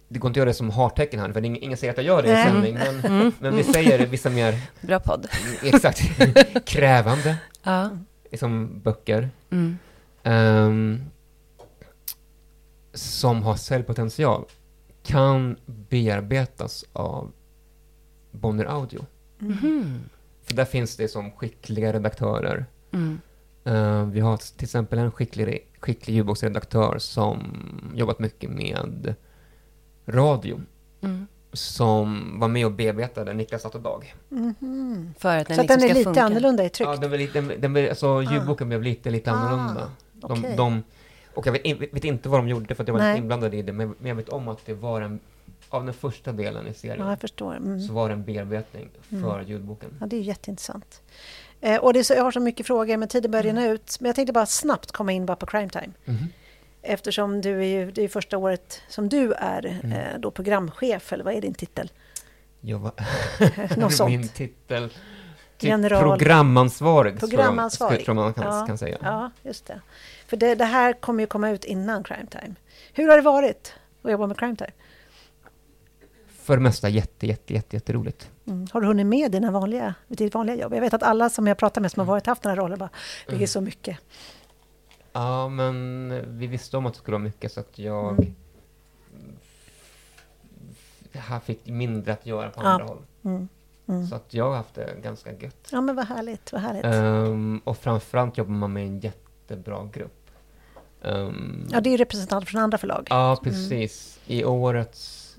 [0.09, 2.23] det går inte att göra det som hartecken här, för ingen säger att jag gör
[2.23, 3.33] det i sändning, men, mm.
[3.39, 4.61] men vi säger vissa mer...
[4.81, 5.27] Bra podd.
[5.63, 6.03] Exakt.
[6.67, 7.91] krävande, ja.
[8.39, 9.31] som böcker.
[9.51, 9.79] Mm.
[10.25, 11.05] Um,
[12.95, 14.45] som har säljpotential
[15.03, 17.33] kan bearbetas av
[18.31, 19.07] Bonnier Audio.
[19.41, 20.01] Mm.
[20.43, 22.67] För där finns det som skickliga redaktörer.
[22.93, 23.21] Mm.
[23.67, 27.41] Uh, vi har till exempel en skicklig, skicklig ljudboksredaktör som
[27.95, 29.15] jobbat mycket med
[30.07, 30.61] radio.
[31.01, 31.27] Mm.
[31.53, 34.15] Som var med och bearbetade Niklas Atterdag.
[34.31, 35.15] Mm.
[35.19, 36.23] För att den Så liksom den är lite funka.
[36.23, 36.89] annorlunda i tryck?
[36.89, 38.33] Ja, den, lite, den, den, alltså, ah.
[38.33, 39.35] ljudboken blev lite, lite ah.
[39.35, 39.91] annorlunda.
[40.13, 40.57] De, okay.
[40.57, 40.83] de,
[41.35, 43.63] och jag vet, vet, inte vad de gjorde för att jag var inte inblandad i
[43.63, 45.21] det, men, men jag vet om att det var en
[45.69, 47.57] av den första delen i serien ja, jag förstår.
[47.57, 47.81] Mm.
[47.81, 49.23] så var det en bearbetning mm.
[49.23, 49.51] för mm.
[49.51, 49.91] ljudboken.
[50.01, 51.03] Ja, det är jätteintressant.
[51.61, 53.73] Eh, och det så, jag har så mycket frågor, men tiden börjar rinna mm.
[53.73, 53.97] ut.
[54.01, 55.93] Men jag tänkte bara snabbt komma in bara på Crime Time.
[56.05, 56.25] Mm.
[56.87, 59.93] Eftersom du är ju, det är första året som du är mm.
[59.93, 61.91] eh, då programchef, eller vad är din titel?
[62.61, 62.93] Jag var...
[63.79, 64.11] Något sånt.
[64.11, 64.91] Min titel?
[65.59, 66.03] Typ General...
[66.03, 68.05] Programansvarig, programansvarig.
[68.05, 68.99] tror jag man kan, ja, kan säga.
[69.03, 69.81] Ja, just det.
[70.27, 72.55] För det, det, här kommer ju komma ut innan Crime Time.
[72.93, 74.73] Hur har det varit att jobba med Crime Time?
[76.43, 78.31] För det mesta jätte, jätte, jätte, jätteroligt.
[78.47, 78.67] Mm.
[78.73, 80.75] Har du hunnit med dina vanliga, ditt vanliga jobb?
[80.75, 82.79] Jag vet att alla som jag pratar med som har varit haft den här rollen
[82.79, 82.91] bara,
[83.27, 83.47] det är mm.
[83.47, 83.99] så mycket.
[85.17, 86.09] Ja, men
[86.39, 88.35] vi visste om att det skulle vara mycket så att jag mm.
[91.13, 93.03] jag fick mindre att göra på andra håll.
[93.25, 93.49] Mm.
[93.89, 94.07] Mm.
[94.07, 95.69] Så att jag har haft det ganska gött.
[95.73, 96.53] Ja, men vad härligt.
[96.53, 96.85] Vad härligt.
[96.85, 100.31] Um, och framförallt jobbar man med en jättebra grupp.
[101.03, 103.07] Um, ja, det är representanter från andra förlag.
[103.11, 103.37] Ja, mm.
[103.45, 104.21] precis.
[104.27, 105.37] I årets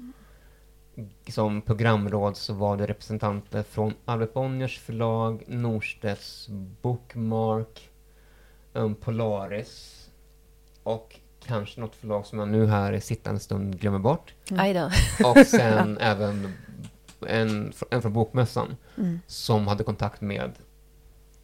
[1.28, 6.48] som programråd så var det representanter från Albert Bonniers förlag, Norstedts
[6.82, 7.90] Bookmark,
[8.78, 10.08] um, Polaris
[10.84, 14.34] och kanske något förlag som jag nu här i sittande stund glömmer bort.
[14.52, 14.92] Mm.
[15.24, 16.54] Och sen även
[17.28, 19.20] en, en från Bokmässan mm.
[19.28, 20.52] som hade kontakt med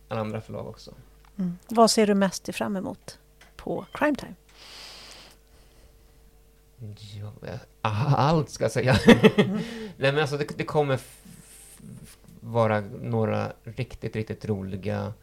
[0.07, 0.93] alla andra förlag också.
[1.37, 1.57] Mm.
[1.67, 3.19] Vad ser du mest fram emot
[3.55, 4.35] på Crime Time?
[7.13, 7.31] Ja,
[8.17, 8.99] allt ska jag säga.
[9.37, 9.59] Mm.
[9.97, 10.99] Nej men alltså det, det kommer
[12.39, 15.13] vara några riktigt, riktigt roliga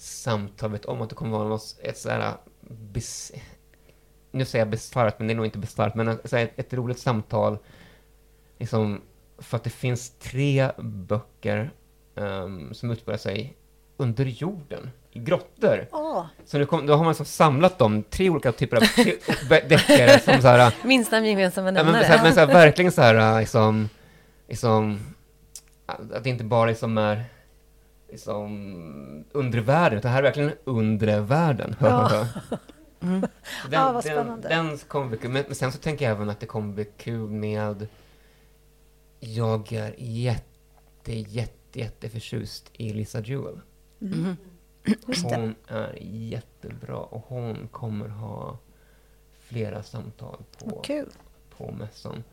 [0.00, 0.70] samtal.
[0.70, 3.32] Vet om att det kommer vara något, ett sådär bis,
[4.30, 7.58] nu säger jag bisarrt, men det är nog inte bisarrt, men ett, ett roligt samtal.
[8.58, 9.00] Liksom,
[9.38, 11.70] för att det finns tre böcker
[12.14, 13.56] um, som utspelar sig
[13.96, 15.88] under jorden, i grottor.
[15.92, 16.24] Oh.
[16.44, 18.82] Så nu kom, då har man liksom samlat dem, tre olika typer av
[19.68, 20.74] deckare som så här...
[20.86, 22.06] Minsta gemensamma nämnare.
[22.08, 23.88] Men, men så här, verkligen så här, liksom,
[24.48, 25.00] liksom,
[25.86, 27.24] att det inte bara liksom är
[28.10, 29.60] liksom undre
[29.96, 31.76] utan här är verkligen undre världen.
[31.80, 32.26] Ja.
[33.00, 33.20] mm.
[33.20, 33.30] Den,
[33.70, 34.48] ja, vad spännande.
[34.48, 35.30] Den, den kommer bli kul.
[35.30, 37.86] Men, men, sen så tänker jag även att det kommer bli kul med...
[39.20, 43.60] Jag är jätte, jätte, jätte förtjust i Lisa Jewel.
[44.00, 44.36] Mm.
[45.22, 48.58] Hon är jättebra och hon kommer ha
[49.40, 50.84] flera samtal på,
[51.56, 52.24] på mässan.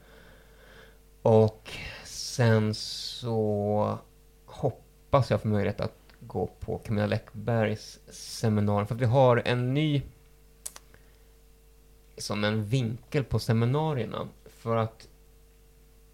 [1.22, 1.72] Och
[2.04, 3.98] sen så
[5.08, 8.88] hoppas jag få möjlighet att gå på Camilla Läckbergs seminarium.
[8.88, 10.02] För att vi har en ny
[12.18, 14.28] som en vinkel på seminarierna.
[14.46, 15.08] För att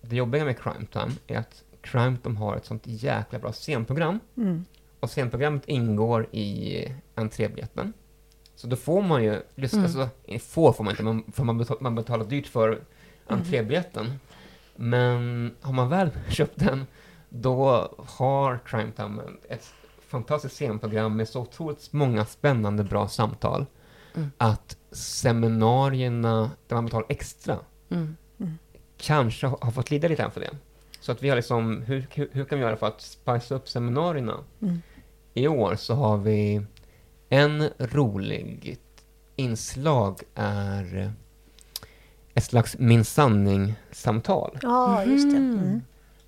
[0.01, 4.19] det jobbiga med Crime Time är att Crime Time har ett sånt jäkla bra scenprogram.
[4.37, 4.65] Mm.
[4.99, 7.93] Och scenprogrammet ingår i entrébiljetten.
[8.55, 9.85] Så då får man ju lyssna, mm.
[9.85, 12.83] alltså, får får man inte, men för man, betalar, man betalar dyrt för mm.
[13.27, 14.05] entrébiljetten.
[14.05, 14.19] Mm.
[14.75, 16.85] Men har man väl köpt den,
[17.35, 19.73] då har Crime Time ett
[20.07, 23.65] fantastiskt scenprogram med så otroligt många spännande, bra samtal.
[24.15, 24.31] Mm.
[24.37, 27.59] Att seminarierna, där man betalar extra,
[27.89, 28.17] mm.
[28.39, 28.57] Mm.
[28.97, 30.49] kanske har fått lida lite för det.
[30.99, 33.69] Så att vi har liksom, hur, hur, hur kan vi göra för att spice upp
[33.69, 34.37] seminarierna?
[34.61, 34.81] Mm.
[35.33, 36.65] I år så har vi
[37.29, 38.77] en rolig
[39.35, 41.13] inslag är
[42.33, 44.57] ett slags min sanning-samtal.
[44.61, 45.81] Ja, just det.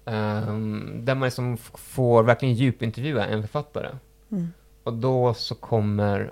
[0.05, 0.49] Mm.
[0.49, 3.89] Um, där man liksom får verkligen djupintervjua en författare.
[4.31, 4.53] Mm.
[4.83, 6.31] Och då så kommer,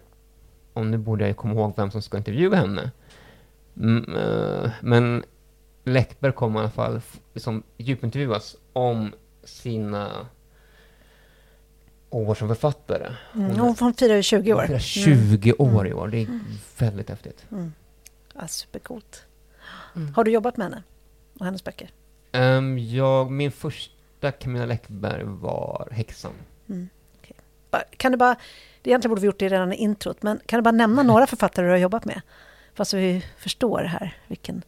[0.74, 2.92] och nu borde jag komma ihåg vem som ska intervjua henne,
[3.78, 5.24] mm, uh, men
[5.84, 7.02] Läckberg kommer i alla fall
[7.34, 9.14] liksom djupintervjuas om
[9.44, 10.28] sina
[12.10, 13.16] år som författare.
[13.36, 14.58] Mm, hon, hon firar ju 20 år.
[14.58, 15.76] Hon firar 20 mm.
[15.76, 16.08] år i år.
[16.08, 16.46] Det är mm.
[16.78, 17.46] väldigt häftigt.
[17.52, 17.74] Mm.
[18.34, 19.26] Ja, supercoolt.
[19.96, 20.14] Mm.
[20.14, 20.84] Har du jobbat med henne
[21.40, 21.90] och hennes böcker?
[22.34, 26.32] Um, jag, min första Camilla Läckberg var Häxan.
[26.70, 26.90] Mm.
[27.20, 27.84] Okay.
[27.98, 28.36] Kan du bara,
[28.84, 31.66] egentligen borde vi gjort det redan i introt, men kan du bara nämna några författare
[31.66, 32.22] du har jobbat med?
[32.74, 34.64] Fast vi förstår här vilken...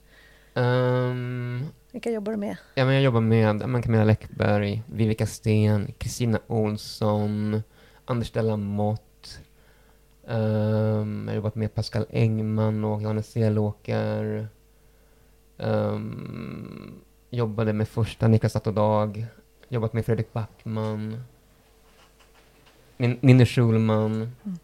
[0.54, 2.58] Um, Vilka jobbar du med?
[2.76, 7.64] Ja, men jag jobbar med Camilla Läckberg, Vivica Sten, Kristina Olsson,
[8.06, 9.40] Anders Delamott.
[10.28, 14.48] Um, jag har jobbat med Pascal Engman och Johannes Selåker.
[15.58, 17.02] Um,
[17.36, 19.26] jobbade med första Niklas Natt och Dag.
[19.70, 21.24] Jobbat med Fredrik Backman.
[22.98, 24.14] Ninni Schulman.
[24.16, 24.60] Mm.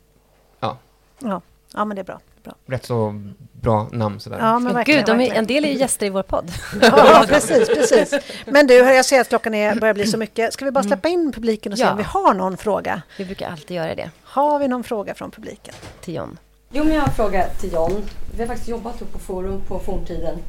[0.60, 0.78] Ja.
[1.20, 1.42] ja.
[1.74, 2.20] Ja, men det är bra.
[2.44, 2.56] bra.
[2.66, 4.40] Rätt så bra namn sådär.
[4.40, 6.52] Ja, men verkligen, Gud, de är, en del är ju gäster i vår podd.
[6.82, 8.14] ja, precis, precis.
[8.46, 10.54] Men du, jag ser att klockan är, börjar bli så mycket.
[10.54, 11.92] Ska vi bara släppa in publiken och se ja.
[11.92, 13.02] om vi har någon fråga?
[13.18, 14.10] Vi brukar alltid göra det.
[14.24, 15.74] Har vi någon fråga från publiken?
[16.02, 16.38] Till John.
[16.72, 18.04] Jo, men jag har en fråga till John.
[18.36, 20.40] Vi har faktiskt jobbat på forum på forntiden.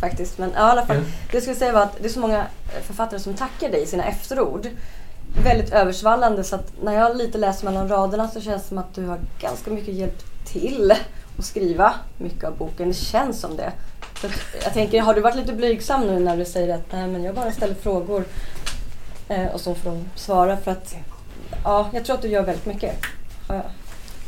[0.00, 0.38] Faktiskt.
[0.38, 0.96] Men ja, i alla fall.
[0.96, 1.08] Mm.
[1.08, 2.46] Det jag skulle säga var att det är så många
[2.82, 4.68] författare som tackar dig i sina efterord.
[5.44, 8.94] Väldigt översvallande så att när jag lite läser mellan raderna så känns det som att
[8.94, 10.94] du har ganska mycket hjälpt till
[11.38, 12.88] att skriva mycket av boken.
[12.88, 13.72] Det känns som det.
[14.20, 14.28] Så
[14.64, 17.34] jag tänker, har du varit lite blygsam nu när du säger att Nej, men jag
[17.34, 18.24] bara ställer frågor
[19.28, 20.56] eh, och så får de svara?
[20.56, 20.96] För att
[21.64, 22.96] ja, jag tror att du gör väldigt mycket.
[23.48, 23.62] Ja.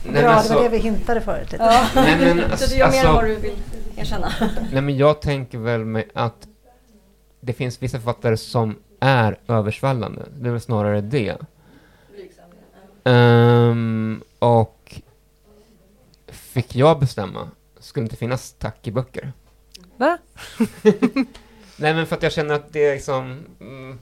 [0.05, 1.55] Nej, Bra, det var det vi hintade förut.
[1.59, 1.88] Ja.
[1.94, 3.57] Nej, men, alltså, så du gör mer än alltså- vad du vill
[3.96, 4.32] erkänna?
[4.72, 6.49] Nej, men jag tänker väl med att
[7.40, 10.26] det finns vissa författare som är översvallande.
[10.36, 11.36] Det är väl snarare det.
[13.05, 15.01] Um, och
[16.26, 19.32] fick jag bestämma skulle det inte finnas tack i böcker.
[19.96, 20.18] Va?
[21.76, 23.44] Nej, men för att jag känner att det är liksom...
[23.61, 23.99] Mm,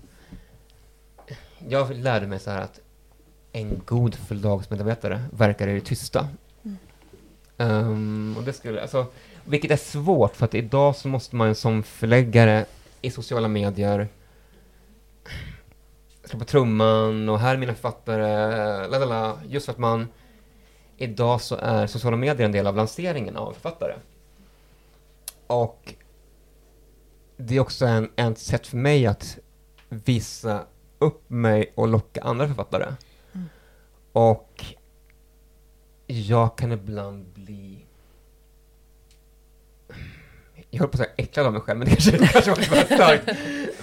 [1.68, 2.80] jag lärde mig så här att
[3.57, 6.28] en god förlagsmedarbetare verkar i det tysta.
[6.62, 6.76] Mm.
[7.57, 9.07] Um, och det skulle, alltså,
[9.44, 12.66] vilket är svårt, för att idag så måste man som förläggare
[13.02, 14.09] i sociala medier
[16.24, 20.09] slå på trumman och här är mina författare, lalala, just för att man
[20.96, 23.94] idag så är sociala medier en del av lanseringen av författare.
[25.46, 25.94] Och
[27.36, 29.38] det är också en, ett sätt för mig att
[29.88, 30.64] visa
[30.98, 32.86] upp mig och locka andra författare.
[34.16, 34.64] Och
[36.06, 37.84] jag kan ibland bli
[40.70, 42.84] jag höll på att säga äcklad av mig själv, men det kanske, det kanske var
[42.84, 43.38] starkt.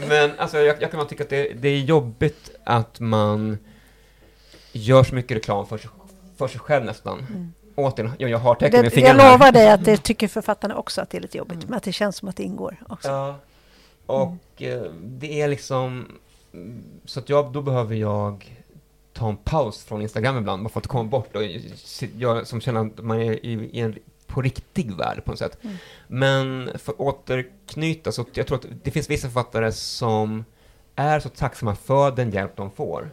[0.09, 3.57] Men alltså, jag, jag kan bara tycka att det, det är jobbigt att man
[4.71, 5.89] gör så mycket reklam för sig,
[6.37, 7.19] för sig själv nästan.
[7.19, 7.53] Mm.
[7.75, 9.23] Återigen, jag, jag har tecken med fingrarna.
[9.23, 11.69] Jag lovar dig att det tycker författarna också att det är lite jobbigt, mm.
[11.69, 13.07] men att det känns som att det ingår också.
[13.07, 13.35] Ja,
[14.05, 14.91] och mm.
[15.01, 16.07] det är liksom,
[17.05, 18.62] så att jag, då behöver jag
[19.13, 21.43] ta en paus från Instagram ibland, bara för att komma bort och
[22.17, 23.95] jag som känner att man är i, i en
[24.27, 25.57] på riktig värld på något sätt.
[25.61, 25.75] Mm.
[26.07, 30.45] Men för att återknyta, så jag tror att det finns vissa författare som
[30.95, 33.09] är så tacksamma för den hjälp de får,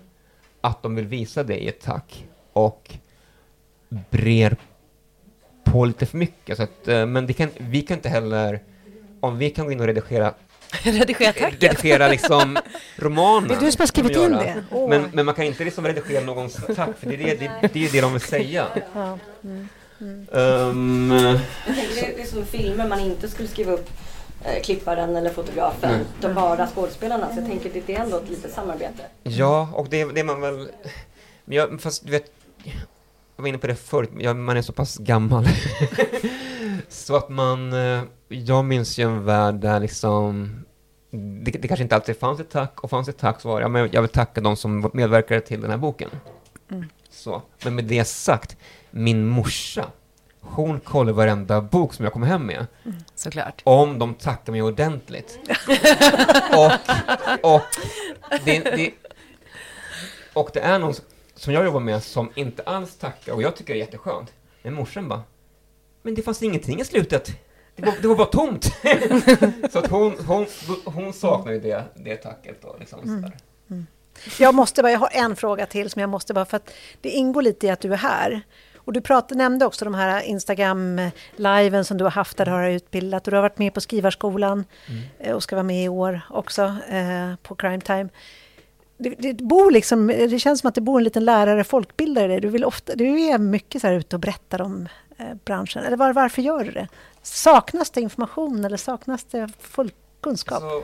[0.60, 2.94] att de vill visa det i ett tack och
[3.88, 4.56] brer
[5.64, 6.56] på lite för mycket.
[6.56, 8.62] Så att, eh, men kan, vi kan inte heller,
[9.20, 10.34] om vi kan gå in och redigera
[10.98, 11.62] redigera tacket?
[11.62, 12.58] Redigera liksom
[12.96, 13.48] romanen.
[13.48, 14.64] Det är du som har skrivit in det.
[14.70, 14.88] Oh.
[14.88, 17.86] Men, men man kan inte liksom redigera någons tack, för det är det, det, det,
[17.86, 18.66] är det de vill säga.
[18.94, 19.18] Ja.
[19.44, 19.68] Mm.
[20.00, 20.26] Mm.
[20.30, 21.36] Um, det,
[22.16, 23.90] det är som filmer man inte skulle skriva upp
[24.44, 26.06] eh, klipparen eller fotografen, mm.
[26.20, 27.28] de bara skådespelarna.
[27.34, 29.02] Så jag tänker det är ändå ett litet samarbete.
[29.22, 30.68] Ja, och det, det är man väl...
[31.44, 32.32] Men jag, fast du vet,
[33.36, 35.48] jag var inne på det förut, jag, man är så pass gammal.
[36.88, 40.60] så att man, eh, jag minns ju en värld där liksom
[41.10, 43.64] det, det, kanske inte alltid fanns ett tack, och fanns ett tack så var det,
[43.64, 46.10] ja, men jag vill tacka de som medverkade till den här boken.
[46.70, 46.88] Mm.
[47.10, 47.42] Så.
[47.64, 48.56] Men med det sagt,
[48.90, 49.86] min morsa,
[50.40, 52.66] hon kollar varenda bok som jag kommer hem med.
[52.84, 53.62] Mm, såklart.
[53.64, 55.38] Om de tackar mig ordentligt.
[56.56, 56.72] och,
[57.54, 57.62] och,
[58.44, 58.92] det, det,
[60.32, 60.94] och det är någon
[61.34, 64.32] som jag jobbar med som inte alls tackar, och jag tycker det är jätteskönt.
[64.62, 65.22] Men morsan bara,
[66.02, 67.30] men det fanns ingenting i slutet.
[67.76, 68.64] Det var, det var bara tomt.
[69.72, 70.46] så att hon, hon,
[70.84, 72.76] hon saknar ju det, det tacket då.
[72.80, 73.32] Liksom, mm.
[73.70, 73.86] Mm.
[74.38, 77.08] Jag måste bara, jag har en fråga till som jag måste bara, för att det
[77.08, 78.42] ingår lite i att du är här.
[78.76, 82.68] Och du prat, nämnde också de här Instagram-liven som du har haft där du har
[82.68, 85.02] utbildat och du har varit med på Skrivarskolan mm.
[85.18, 88.08] Eh, och ska vara med i år också eh, på Crime Time.
[88.98, 92.40] Det, det, bor liksom, det känns som att det bor en liten lärare, folkbildare där.
[92.40, 95.84] Du, vill ofta, du är mycket så här ute och berättar om eh, branschen.
[95.84, 96.88] Eller var, varför gör du det?
[97.30, 99.48] Saknas det information eller saknas det
[100.20, 100.62] kunskap?
[100.62, 100.82] Alltså,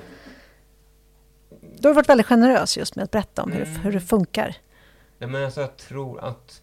[1.79, 4.01] du har varit väldigt generös just med att berätta om hur, det, hur det mm.
[4.01, 4.57] funkar.
[5.19, 6.63] Ja, men alltså, jag tror att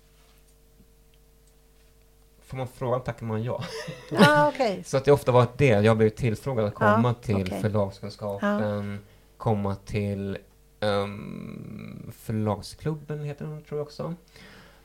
[2.46, 3.64] Får man frågan tackar man ja.
[4.18, 4.84] Ah, okay.
[4.84, 5.66] så att det ofta varit det.
[5.66, 7.62] Jag har blivit tillfrågad att komma ah, till okay.
[7.62, 9.08] förlagskunskapen, ah.
[9.38, 10.38] komma till
[10.80, 14.16] um, förlagsklubben, heter den tror jag också.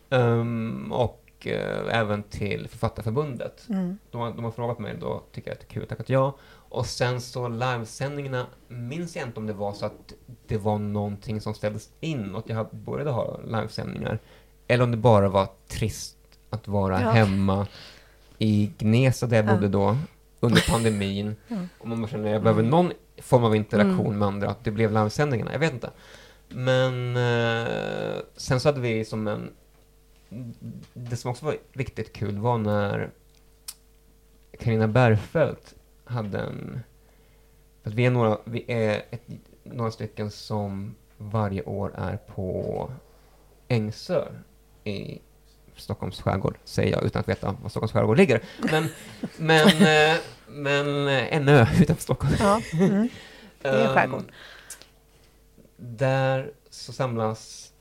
[0.08, 3.66] Um, och uh, även till Författarförbundet.
[3.68, 3.98] Mm.
[4.10, 6.36] De, de, har frågat mig, då tycker jag att det är kul, tackat ja.
[6.70, 10.12] Och sen så livesändningarna, minns jag inte om det var så att
[10.46, 14.18] det var någonting som ställdes in och att jag började ha livesändningar.
[14.66, 16.16] Eller om det bara var trist
[16.50, 17.10] att vara ja.
[17.10, 17.66] hemma
[18.38, 19.68] i Gnesta där jag bodde ja.
[19.68, 19.96] då,
[20.40, 21.36] under pandemin.
[21.48, 21.56] ja.
[21.78, 24.18] Och man känner att jag behöver någon form av interaktion mm.
[24.18, 25.52] med andra, att det blev livesändningarna.
[25.52, 25.90] Jag vet inte.
[26.48, 29.50] Men eh, sen så hade vi som en...
[30.94, 33.10] Det som också var riktigt kul var när
[34.58, 35.74] Carina Bergfeldt
[36.04, 36.80] hade en...
[37.82, 39.22] För vi är några, vi är ett,
[39.62, 42.90] några stycken som varje år är på
[43.68, 44.24] Ängsö
[44.84, 45.18] i
[45.76, 48.42] Stockholms skärgård, säger jag utan att veta var Stockholms skärgård ligger.
[48.70, 48.88] Men,
[49.36, 50.16] men, eh,
[50.46, 52.34] men eh, en ö utanför Stockholm.
[52.38, 53.08] Ja, mm.
[53.62, 54.20] det är en skärgård.
[54.20, 54.30] Um,
[55.76, 57.72] där så samlas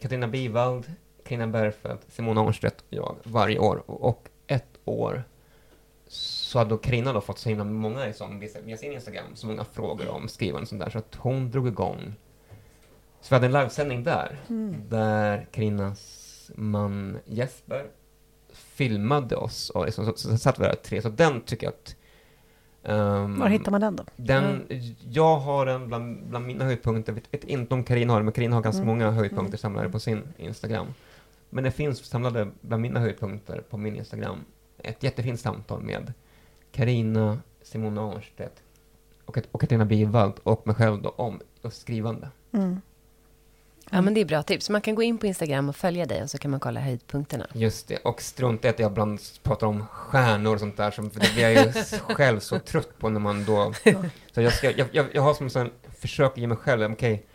[0.00, 0.92] Katarina Bivald,
[1.30, 3.82] Carina Bergfeldt, Simona Arnstedt och jag varje år.
[3.86, 5.24] Och ett år
[6.08, 9.64] så hade då Carina då fått så himla många liksom, via sin Instagram, så många
[9.64, 12.14] frågor om skrivande och sånt där, så att hon drog igång.
[13.20, 14.88] Så vi hade en livesändning där, mm.
[14.88, 17.86] där Karinas man Jesper
[18.52, 21.72] filmade oss och liksom, så, så, så satt vi där tre, så den tycker jag
[21.72, 21.96] att
[22.82, 24.04] Um, Var hittar man den då?
[24.16, 24.94] Den, mm.
[25.10, 28.32] Jag har den bland, bland mina höjdpunkter, vet, vet inte om Karin har det, men
[28.32, 28.86] Karin har ganska mm.
[28.86, 29.58] många höjdpunkter mm.
[29.58, 30.86] samlade på sin Instagram.
[31.50, 34.44] Men det finns samlade bland mina höjdpunkter på min Instagram
[34.78, 36.12] ett jättefint samtal med
[36.72, 38.62] Karina Simona Arnstedt
[39.24, 41.40] och, och Katarina Bivald och mig själv då om
[41.70, 42.28] skrivande.
[42.52, 42.80] Mm.
[43.90, 44.70] Ja, men det är bra tips.
[44.70, 47.46] Man kan gå in på Instagram och följa dig och så kan man kolla höjdpunkterna.
[47.52, 51.02] Just det, och strunta i att jag ibland pratar om stjärnor och sånt där, för
[51.02, 51.72] det blir jag ju
[52.14, 53.72] själv så trött på när man då...
[54.32, 57.26] Så jag, ska, jag, jag, jag har som en försök ge mig själv, okej, okay,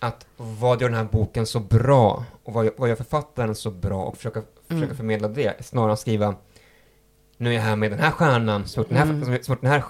[0.00, 2.24] att vad gör den här boken så bra?
[2.44, 4.04] Och vad, vad gör författaren så bra?
[4.04, 4.80] Och försöka, mm.
[4.80, 6.34] försöka förmedla det, snarare än att skriva
[7.36, 9.42] nu är jag här med den här stjärnan, som den här, mm.
[9.42, 9.82] som den här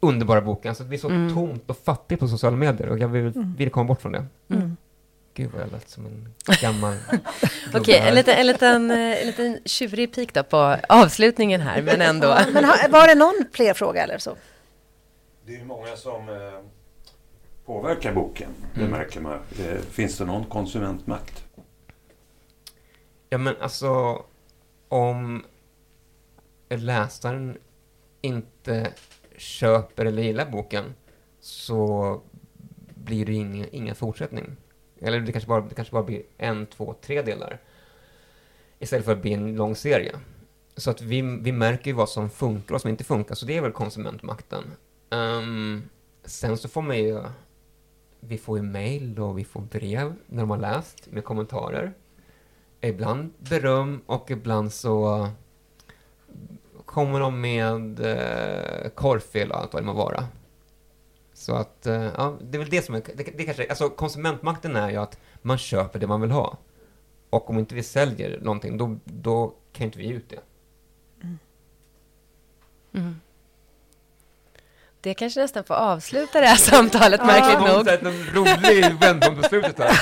[0.00, 0.68] underbara boken.
[0.68, 1.34] Alltså, det är så mm.
[1.34, 3.54] tomt och fattigt på sociala medier och jag vill, mm.
[3.56, 4.26] vill komma bort från det.
[4.50, 4.76] Mm.
[5.34, 6.28] Gud vad jag lät som en
[6.62, 6.94] gammal
[7.68, 11.82] Okej, okay, en, liten, en, liten, eh, en liten tjurig pik då på avslutningen här,
[11.82, 12.38] men ändå.
[12.52, 14.36] men var det någon fler fråga eller så?
[15.46, 16.34] Det är ju många som eh,
[17.66, 18.92] påverkar boken, det mm.
[18.92, 19.38] märker man.
[19.58, 21.44] Eh, finns det någon konsumentmakt?
[23.28, 24.22] Ja, men alltså
[24.88, 25.44] om
[26.68, 27.58] läsaren
[28.20, 28.92] inte
[29.36, 30.94] köper eller gillar boken
[31.40, 32.20] så
[32.94, 34.56] blir det ingen, ingen fortsättning.
[35.00, 37.60] Eller det kanske, bara, det kanske bara blir en, två, tre delar.
[38.78, 40.12] Istället för att bli en lång serie.
[40.76, 43.46] Så att vi, vi märker ju vad som funkar och vad som inte funkar, så
[43.46, 44.64] det är väl konsumentmakten.
[45.10, 45.88] Um,
[46.24, 47.22] sen så får man ju,
[48.28, 51.92] vi får ju mail och vi får brev när de har läst med kommentarer.
[52.80, 55.28] Ibland beröm och ibland så
[56.84, 60.28] kommer de med eh, korvfel och allt vad det må vara.
[61.32, 64.76] Så att, eh, ja, det är väl det som är, det, det kanske, alltså konsumentmakten
[64.76, 66.58] är ju att man köper det man vill ha.
[67.30, 70.40] Och om inte vi säljer någonting, då, då kan inte vi ge ut det.
[71.22, 71.38] Mm.
[72.92, 73.20] Mm.
[75.04, 77.26] Det kanske nästan får avsluta det här samtalet, ja.
[77.26, 77.84] märkligt nog.
[77.84, 80.00] Det en rolig vändpunkt på slutet här.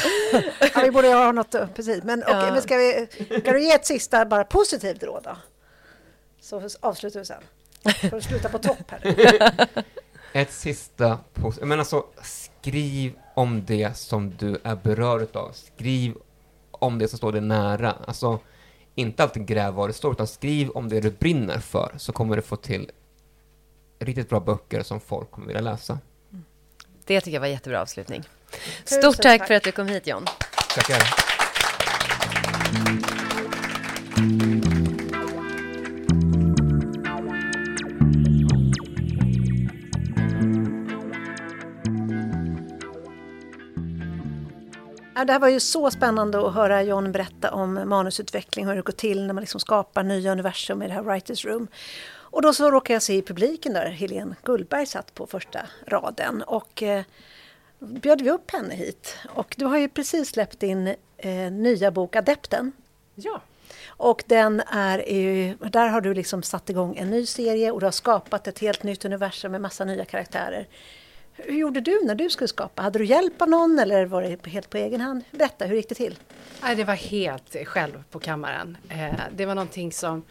[0.74, 2.02] Ja, vi borde ha något, precis.
[2.04, 2.38] Men, ja.
[2.38, 3.06] okay, men ska, vi,
[3.40, 5.36] ska du ge ett sista, bara positivt råd då?
[6.40, 7.42] Så avslutar vi sen.
[8.10, 9.68] För att sluta på topp här.
[10.32, 15.52] Ett sista positivt, men alltså skriv om det som du är berörd av.
[15.52, 16.14] Skriv
[16.70, 17.94] om det som står dig nära.
[18.06, 18.38] Alltså,
[18.94, 22.36] inte alltid gräv var det står, utan skriv om det du brinner för, så kommer
[22.36, 22.90] du få till
[24.04, 25.98] riktigt bra böcker som folk kommer vilja läsa.
[27.04, 28.22] Det tycker jag var jättebra avslutning.
[28.84, 30.24] Stort tack, tack för att du kom hit, John.
[30.74, 31.32] Tackar.
[45.26, 48.92] Det här var ju så spännande att höra John berätta om manusutveckling, hur det går
[48.92, 51.68] till när man liksom skapar nya universum i det här Writers Room.
[52.32, 56.42] Och då så råkade jag se i publiken där Helene Gullberg satt på första raden
[56.42, 57.04] och eh,
[57.78, 59.16] bjöd vi upp henne hit.
[59.28, 62.72] Och du har ju precis släppt din eh, nya bok Adepten.
[63.14, 63.42] Ja.
[63.86, 67.86] Och den är ju, där har du liksom satt igång en ny serie och du
[67.86, 70.68] har skapat ett helt nytt universum med massa nya karaktärer.
[71.32, 72.82] Hur gjorde du när du skulle skapa?
[72.82, 75.24] Hade du hjälp av någon eller var det helt på egen hand?
[75.30, 76.18] Berätta, hur gick det till?
[76.62, 78.76] Nej, det var helt själv på kammaren.
[78.88, 80.24] Eh, det var någonting som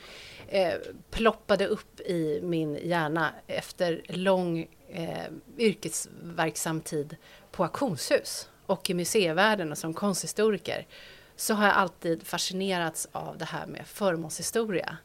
[0.52, 0.73] eh,
[1.10, 5.26] ploppade upp i min hjärna efter lång eh,
[5.57, 7.15] yrkesverksam tid
[7.52, 10.88] på auktionshus och i museivärlden och som konsthistoriker
[11.36, 14.98] så har jag alltid fascinerats av det här med förmånshistoria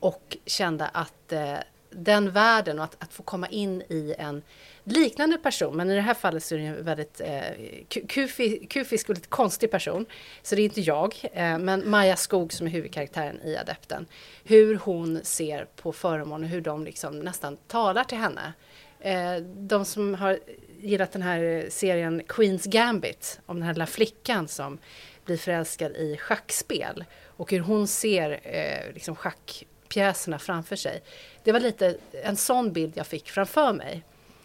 [0.00, 1.58] och kände att eh,
[1.90, 4.42] den världen och att, att, få komma in i en
[4.84, 7.40] liknande person, men i det här fallet så är det en väldigt eh,
[8.68, 10.06] kufisk och lite konstig person.
[10.42, 14.06] Så det är inte jag, eh, men Maja Skog som är huvudkaraktären i Adepten.
[14.44, 18.52] Hur hon ser på föremål och hur de liksom nästan talar till henne.
[19.00, 20.38] Eh, de som har
[20.80, 24.78] gillat den här serien Queens Gambit, om den här lilla flickan som
[25.24, 27.04] blir förälskad i schackspel
[27.36, 31.02] och hur hon ser eh, liksom schackpjäserna framför sig.
[31.46, 34.04] Det var lite en sån bild jag fick framför mig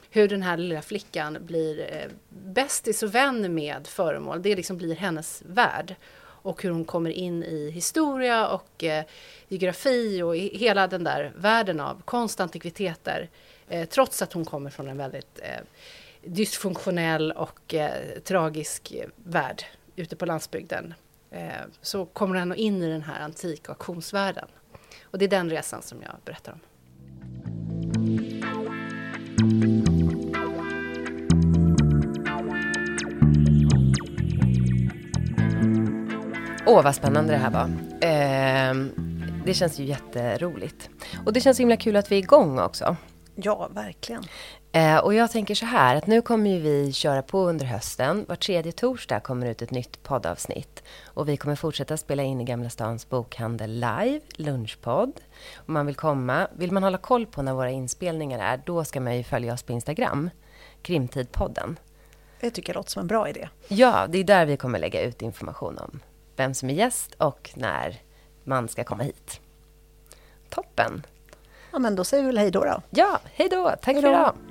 [0.10, 4.42] hur den här lilla flickan blir eh, bästis och vän med föremål.
[4.42, 5.96] Det liksom blir hennes värld.
[6.18, 9.06] Och hur hon kommer in i historia och eh,
[9.48, 13.30] geografi och i hela den där världen av konst och antikviteter.
[13.68, 15.62] Eh, trots att hon kommer från en väldigt eh,
[16.24, 19.64] dysfunktionell och eh, tragisk värld
[19.96, 20.94] ute på landsbygden.
[21.32, 21.52] Eh,
[21.82, 24.48] så kommer hon in i den här antika auktionsvärlden.
[25.04, 26.60] Och det är den resan som jag berättar om.
[36.74, 37.64] Åh, vad spännande det här var.
[38.02, 38.74] Eh,
[39.46, 40.90] det känns ju jätteroligt.
[41.26, 42.96] Och det känns himla kul att vi är igång också.
[43.36, 44.24] Ja, verkligen.
[44.72, 48.26] Eh, och jag tänker så här, att nu kommer ju vi köra på under hösten.
[48.28, 50.84] Var tredje torsdag kommer ut ett nytt poddavsnitt.
[51.06, 55.22] Och vi kommer fortsätta spela in i Gamla Stans bokhandel live, lunchpodd.
[55.56, 59.02] Om man vill komma, vill man hålla koll på när våra inspelningar är, då ska
[59.02, 60.30] man ju följa oss på Instagram,
[60.82, 61.80] Krimtidpodden.
[62.40, 63.50] Det tycker jag låter som en bra idé.
[63.68, 66.00] Ja, det är där vi kommer lägga ut information om
[66.42, 68.02] vem som är gäst och när
[68.44, 69.42] man ska komma hit.
[70.50, 71.06] Toppen!
[71.72, 72.64] Ja, men då säger vi väl hej då.
[72.64, 72.82] då.
[72.90, 73.70] Ja, hej då!
[73.70, 74.02] Tack hej då.
[74.02, 74.51] för idag!